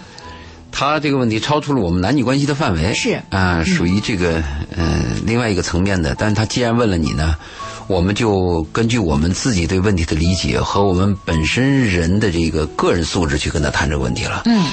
[0.72, 4.41] 他这个问题超出了我们男女关系的范围，是啊、属于这个
[4.76, 6.16] 呃另外一个层面的。
[6.16, 7.36] 但是他既然问了你呢，
[7.89, 14.43] 我们就根据我们自己对问题的理解和我们本身人的这个个人素质去跟他谈这个问题了。
[14.45, 14.63] 嗯，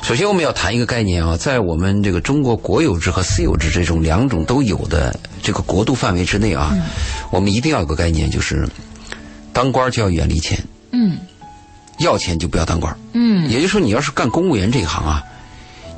[0.00, 6.74] 首先我们要谈一个概念啊，在我们这个中国国有制和私有制这种两种都有的这个国度范围之内啊，
[7.30, 8.66] 我们一定要有个概念，就是
[9.52, 10.58] 当官就要远离钱，
[10.92, 11.18] 嗯
[11.98, 12.96] 要钱就不要当官。
[13.12, 15.22] 嗯也就是说，你要是干公务员这一行啊，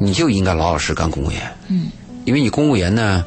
[0.01, 1.41] 你就应该老老实实干公务员。
[1.69, 1.87] 嗯，
[2.25, 3.25] 因为你公务员呢，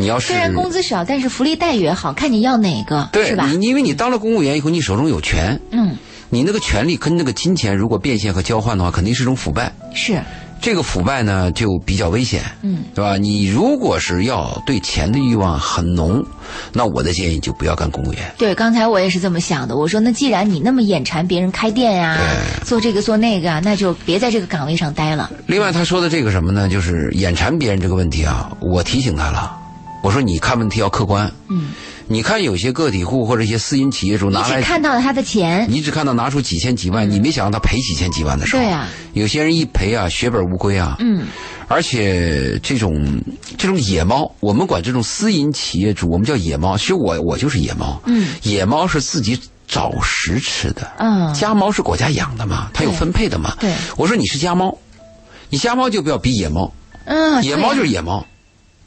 [0.00, 3.46] 你要是虽然工资少，但是福利待遇也好，看你要哪个，对是吧？
[3.46, 5.94] 你，因为你当了公务员以后，你手中有权，嗯，
[6.30, 9.70] 你那个权利跟那个金钱如果变现和交换的话，肯定是一种腐败。
[9.94, 10.20] 是，
[10.60, 13.16] 这个腐败呢，就比较危险，嗯，对吧？
[13.16, 16.24] 你如果是要对钱的欲望很浓，
[16.72, 18.22] 那我的建议就不要干公务员。
[18.38, 18.54] 对。
[18.54, 25.30] 刚才我也是这么想的，我说那既然你那么眼馋别人开店呀、对做这个做那个啊，那就别在这个岗位上待了。
[25.46, 26.68] 另外，他说的这个什么呢？
[26.68, 29.56] 就是眼馋别人这个问题啊，我提醒他了，
[30.02, 31.70] 我说你看问题要客观，嗯，
[32.06, 41.26] 你看有些个体户或者一些私营企业主拿来你只看到了他的钱，你只看到拿出几千几万，你没想到他赔几千几万的时候，对啊，有些人一赔啊，血本无归啊，嗯，
[41.68, 43.22] 而且这种
[43.58, 49.38] 这种野猫，我们管这种私营企业主，我们叫野猫，其实我我就是野猫，嗯，野猫是自己
[49.68, 51.32] 找食吃的，嗯。
[51.34, 53.74] 家猫是国家养的嘛，它有分配的嘛，对。
[53.96, 54.76] 我说你是家猫，
[55.50, 56.72] 你家猫就不要比野猫，
[57.04, 58.24] 嗯，野猫就是野猫。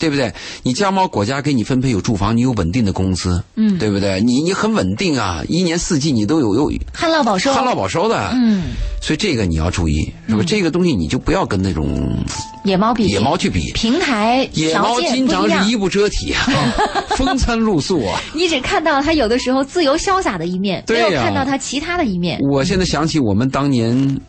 [0.03, 0.33] 对不对？
[0.63, 4.19] 你家猫国家给你分配有住房，你有稳定的工资，嗯对不对？
[4.19, 8.63] 你你很稳定啊，一年四季你都有有旱涝保收，旱涝保收的，嗯，
[9.01, 10.43] 所以这个你要注意，是吧？
[10.45, 12.17] 这个东西你就不要跟那种
[12.65, 13.71] 野猫比野猫去比。
[13.71, 16.43] 平台野猫经常是衣不遮体啊，
[17.15, 18.19] 风餐露宿啊。
[18.33, 22.37] 你只看到它有的时候自由潇洒的一面，没有看到它其他的一面。
[22.41, 24.19] 我现在想起我们当年，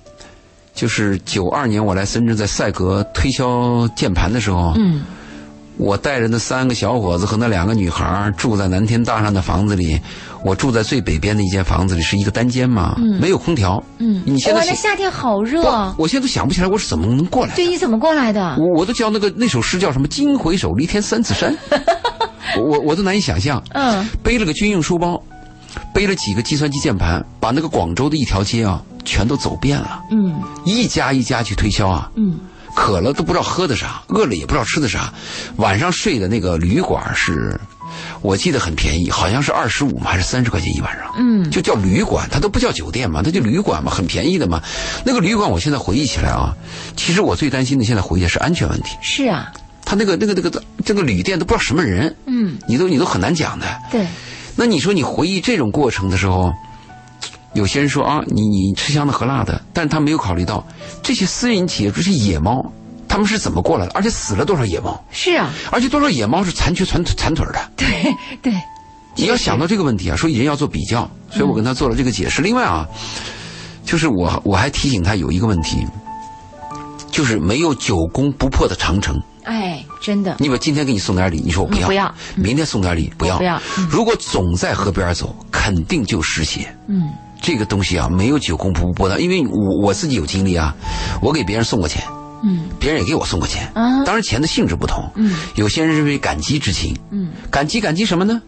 [0.74, 5.02] 就是九二年我来深圳在赛格推销键盘的时候，嗯，
[5.76, 10.00] 我带着那三个小伙子和那两个女孩住在南天大厦的房子里，
[10.44, 13.82] 我住在最北边的一间房子里，是一个单间嘛，没有空调。
[13.98, 15.62] 嗯，你现在夏天好热！
[15.98, 17.56] 我现在都想不起来我是怎么能过来的。
[17.56, 18.56] 对，你怎么过来的？
[18.58, 21.56] 我我都叫那个那首诗叫什么“惊回首，离天三尺山
[22.56, 23.62] ”，我我我都难以想象。
[23.72, 25.20] 嗯，背了个军用书包，
[25.92, 32.10] 背了几个计算机键盘，把那个广州的一条街啊全都走遍了，嗯一家一家去推销啊。
[32.14, 32.38] 嗯，
[32.74, 35.12] 渴了都不知道喝的啥，饿了也不知道吃的啥。
[35.56, 37.58] 晚上睡的那个旅馆是，
[38.20, 41.14] 我记得很便宜，好像是二十五嘛，还是三十块钱一晚上。
[41.16, 44.62] 嗯，就叫旅馆，它都不叫酒店嘛，它就旅馆嘛，很便宜的嘛。
[45.04, 46.52] 那个旅馆，我现在回忆起来啊，
[46.96, 48.96] 其实我最担心的现在回忆是安全问题。
[49.00, 49.52] 是啊，
[49.84, 53.66] 他那个那个那个这个旅店都不知道什么人，嗯，你都你都很难讲的。
[53.90, 54.06] 对，
[54.56, 56.52] 那你说你回忆这种过程的时候，
[57.54, 60.66] 有些人说啊，你你吃香的喝辣的，但是他没有考虑到
[61.02, 62.64] 这些私营企业这些野猫，
[63.08, 67.70] 他们是怎么过来的，而且死了多少野猫，是啊，而且多少野猫是残缺残残腿的。
[67.76, 67.86] 对
[68.42, 68.52] 对，
[69.14, 72.42] 你要想到这个问题啊，说人要做比较，所以我跟他做了这个解释。
[72.42, 72.86] 另外啊，
[73.84, 75.86] 就是我我还提醒他有一个问题，
[77.12, 79.16] 就是没有久攻不破的长城。
[79.44, 81.88] 哎，真的，你把今天给你送点礼，你说我不要，嗯。
[81.88, 83.60] 不要明天送点礼不要，不要。
[83.78, 83.86] 嗯。
[83.90, 86.74] 如果总在河边走，肯定就失血。
[86.88, 90.74] 嗯这个东西啊，没有久攻不破的，因为我我自己有经历啊，
[91.20, 92.02] 我给别人送过钱，
[92.42, 92.68] 嗯。
[92.78, 94.04] 别人也给我送过钱，啊。
[94.04, 95.36] 当然钱的性质不同，嗯。
[95.54, 97.30] 有些人认为感激之情，嗯。
[97.50, 98.40] 感激感激什么呢？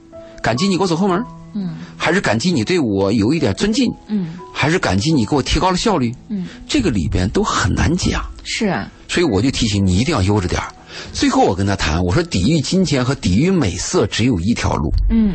[0.42, 1.24] 感激你给我走后门，
[1.54, 1.76] 嗯。
[1.96, 4.28] 还是感激你对我有一点尊敬，嗯。
[4.52, 6.14] 还是感激你给我提高了效率？
[6.28, 10.72] 嗯，这个里边都很难讲，是啊，所以我就提醒你一定要悠着点儿。
[11.12, 15.34] 最后我跟他谈，我说抵御金钱和抵御美色只有一条路，嗯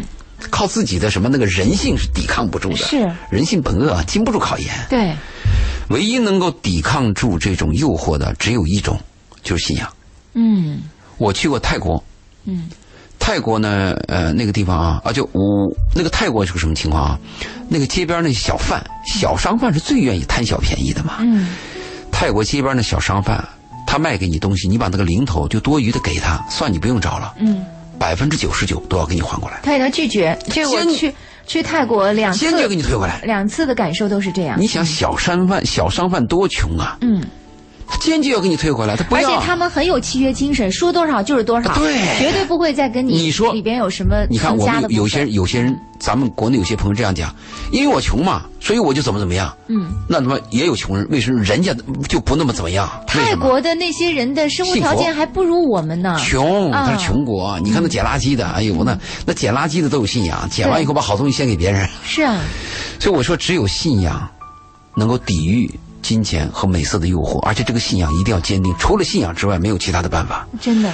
[0.49, 3.11] 靠自己的什么那个人性是抵抗不住的，是。
[3.29, 4.67] 人性本恶，经不住考验。
[4.89, 5.15] 对，
[5.89, 8.99] 唯一能够抵抗住这种诱惑的只有一种，
[9.43, 9.87] 就是信仰。
[10.33, 10.81] 嗯。
[11.17, 12.03] 我去过泰国，
[12.45, 12.69] 嗯。
[13.19, 17.19] 泰国呢，呃，那个地方啊，啊，就我那个泰国是个什么情况啊？
[17.69, 21.17] 那个街边那小贩、小商贩是最愿意贪小便宜的嘛。
[21.19, 21.49] 嗯。
[22.11, 23.47] 泰国街边那小商贩，
[23.85, 27.63] 他卖给你东西，你把那个零头就多余的给他，算你不用找了，嗯，
[28.02, 31.14] 百分之九十九都要给你还过来，他给他拒绝，这我去
[31.45, 33.22] 去泰国两次坚决给你退回来。
[33.22, 34.60] 两次的感受都是这样。
[34.60, 37.24] 你想小商贩、小商贩多穷啊，嗯，
[37.91, 39.21] 他坚决要给你退回来，他不而。
[39.21, 47.35] 且他们很有契约精神，说多少就是多少，对绝对不会再跟你你说里边有什么你看，我们有有些人有些人，咱们国内有些朋友这样讲，
[47.71, 49.53] 因为我穷嘛，所以我就怎么怎么样。
[49.67, 51.75] 嗯，那他妈也有穷人，为什么人家
[52.07, 52.89] 就不那么怎么样？
[53.05, 53.35] 泰？
[53.35, 56.17] 国的那些人的生活条件还不如我们呢。
[56.17, 57.59] 穷，啊他是穷国。
[57.59, 61.87] 你看那捡垃圾的，哎呦，那那捡垃圾的都有信仰，捡完以后把好东西献给别人。
[62.05, 62.39] 是啊，
[62.99, 64.29] 所以我说，只有信仰
[64.95, 65.69] 能够抵御
[66.02, 68.74] 金钱和美色的诱惑，而且这个信仰一定要坚定。
[68.78, 70.47] 除了信仰之外，没有其他的办法。
[70.60, 70.91] 真的。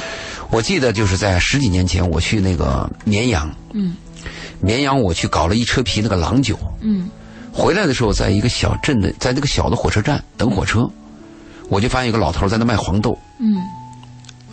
[0.50, 3.96] 我记得就是在十几年前，我去那个绵阳，嗯
[4.60, 7.10] 绵阳我去搞了一车皮那个郎酒，嗯
[7.52, 10.90] 回来的时候，在一个小镇的，在那个小的火车站等火车，
[11.70, 13.58] 我就发现一个老头在那卖黄豆，嗯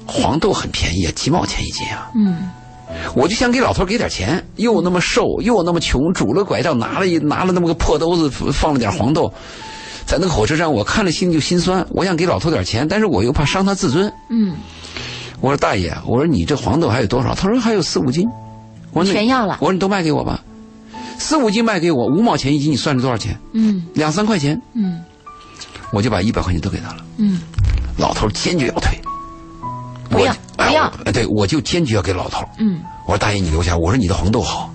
[0.07, 2.11] 黄豆很便宜啊，几毛钱一斤啊。
[2.15, 2.51] 嗯
[3.15, 9.33] 我就想给老头给点钱，又那么瘦，又那么穷，拄了拐杖，拿了一拿了那么个破兜子，放了点黄豆，
[10.07, 11.85] 在那个火车站，我看了心里就心酸。
[11.91, 14.13] 我想给老头点钱，但是我又怕伤他自尊。
[14.29, 14.55] 嗯，
[15.41, 17.35] 我说大爷，我说你这黄豆还有多少？
[17.35, 18.29] 他说还有四五斤。
[18.93, 20.41] 我说那全要了我说你都卖给我吧，
[21.19, 23.37] 四五斤卖给我，五毛钱一斤，你算是多少钱？
[23.53, 25.03] 嗯两三块钱，嗯
[25.91, 27.05] 我就把一百块钱都给他了。
[27.17, 27.41] 嗯，
[27.97, 28.97] 老头坚决要退，
[30.11, 32.45] 不要不要我哎对，我就坚决要给老头。
[32.59, 34.73] 嗯我说大爷你留下，我说你的黄豆好，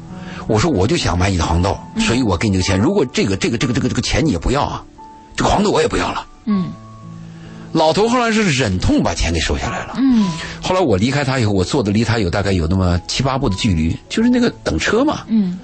[0.48, 2.80] 我说我就想买你的黄豆，嗯所以我给你这个钱。
[2.80, 4.84] 如果这个这个这个这个这个钱你也不要啊，
[5.36, 6.26] 这个黄豆我也不要了。
[6.46, 6.72] 嗯
[7.72, 9.94] 老头后来是忍痛把钱给收下来了。
[9.98, 10.28] 嗯
[10.62, 15.22] 后来我离开他以后，我坐的离他有大概有那么七八步的距离，就是那个等车嘛。
[15.28, 15.60] 嗯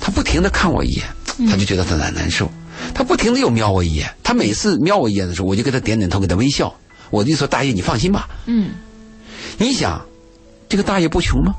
[0.00, 1.06] 他不停的看我一眼，
[1.48, 2.50] 他就觉得他难难受，
[2.92, 4.12] 他不停的又瞄我一眼。
[4.22, 6.74] 他每次瞄我一眼的时候，我就给他点点头，给他微笑。
[7.10, 8.70] 我就说大爷你放心吧，嗯，
[9.56, 10.04] 你想，
[10.68, 11.54] 这个大爷不穷吗？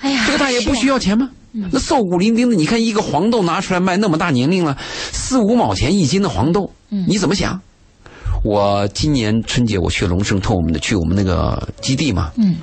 [0.00, 0.86] 哎呀，这个大爷不需。
[0.88, 1.30] 要钱吗？
[1.52, 4.76] 那瘦骨伶仃的，你看一个黄豆拿出来卖，那么大年龄了，
[5.12, 7.60] 四五毛钱一斤的黄豆，你怎么想？
[8.44, 12.56] 我今年春节我去龙胜托我们的去我们那个基地嘛，嗯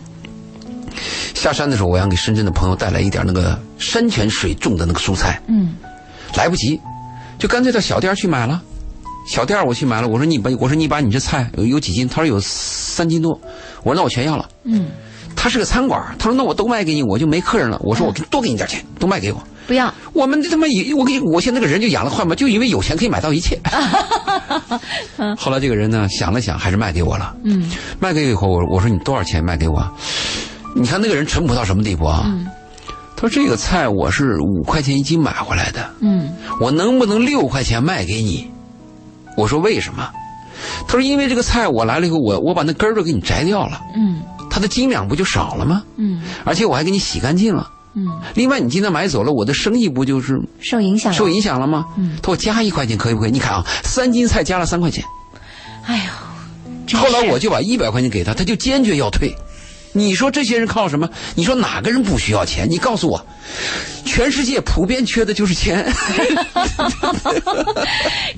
[1.35, 5.75] 下山的时候，我想给深圳的朋友带来一点那个山泉水种的那个蔬菜，嗯
[6.35, 6.79] 来不及，
[7.37, 8.61] 就干脆到小店去买了。
[9.27, 12.07] 小店我去买了，我说你把我说你把你这菜有有几斤？
[12.07, 13.39] 他说有三斤多，
[13.83, 14.49] 我说那我全要了。
[14.63, 14.87] 嗯，
[15.37, 17.79] 他是个餐馆，他说那我都卖给你，我就没客人了。
[17.81, 19.41] 我说我给多给你点钱，都卖给我。
[19.67, 23.57] 不要，我们这他妈以我给我现在这个人就养了坏嘛，就以为有钱可以买到一切。
[25.37, 27.35] 后来这个人呢想了想，还是卖给我了。
[27.43, 29.87] 嗯卖给我以后，我我说你多少钱卖给我？
[30.75, 32.23] 你看那个人淳朴到什么地步啊？
[32.25, 32.47] 嗯
[33.15, 36.29] 他说这个菜我是五块钱一斤买回来的，嗯
[36.61, 38.47] 我能不能六块钱卖给你？
[39.35, 40.09] 我说为什么？
[40.87, 44.21] 他说因为这个菜我来了以后，我我把那根儿都给你摘掉了，嗯
[44.57, 45.83] 它的斤两不就少了吗？
[45.97, 47.69] 嗯而且我还给你洗干净了。
[47.93, 51.17] 嗯，另外，你今天买走了，我的生意不就是受影响了。
[51.17, 51.85] 受影响了吗？
[51.95, 53.31] 嗯他说我加一块钱可以不可以？
[53.31, 55.03] 你看啊，三斤菜加了三块钱。
[55.85, 56.09] 哎
[56.91, 59.35] 呦，后来我就把一百块钱给他，他就坚决要退。
[59.93, 61.07] 你说这些人靠什么？
[61.35, 62.67] 你说哪个人不需要钱？
[62.67, 63.23] 你告诉我，
[64.05, 65.85] 全世界普遍缺的就是钱。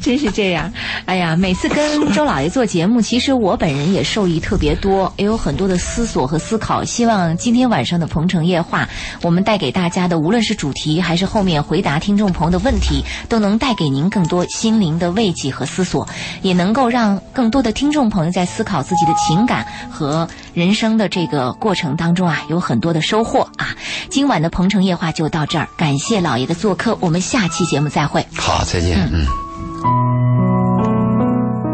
[0.01, 0.71] 真是这样，
[1.05, 6.83] 哎呀，每次跟周老爷做节目，其实我本人也受益特别多，也有很多的思索和思考。
[6.83, 8.85] 希望今天晚上的《鹏城夜话》，
[9.21, 16.07] 我们带给大家的，无论是主题还是后面回答听众朋友的问题，都能带给您更多心灵的慰藉和思索，
[16.41, 23.75] 也能够让更多的听众朋友在思考自己的情感和人生的这个过程当中啊，有很多的收获啊。
[24.09, 28.25] 今晚的《鹏城夜话就到这儿感谢老爷的做客我们下期节目再会。
[28.35, 30.68] 好再见嗯。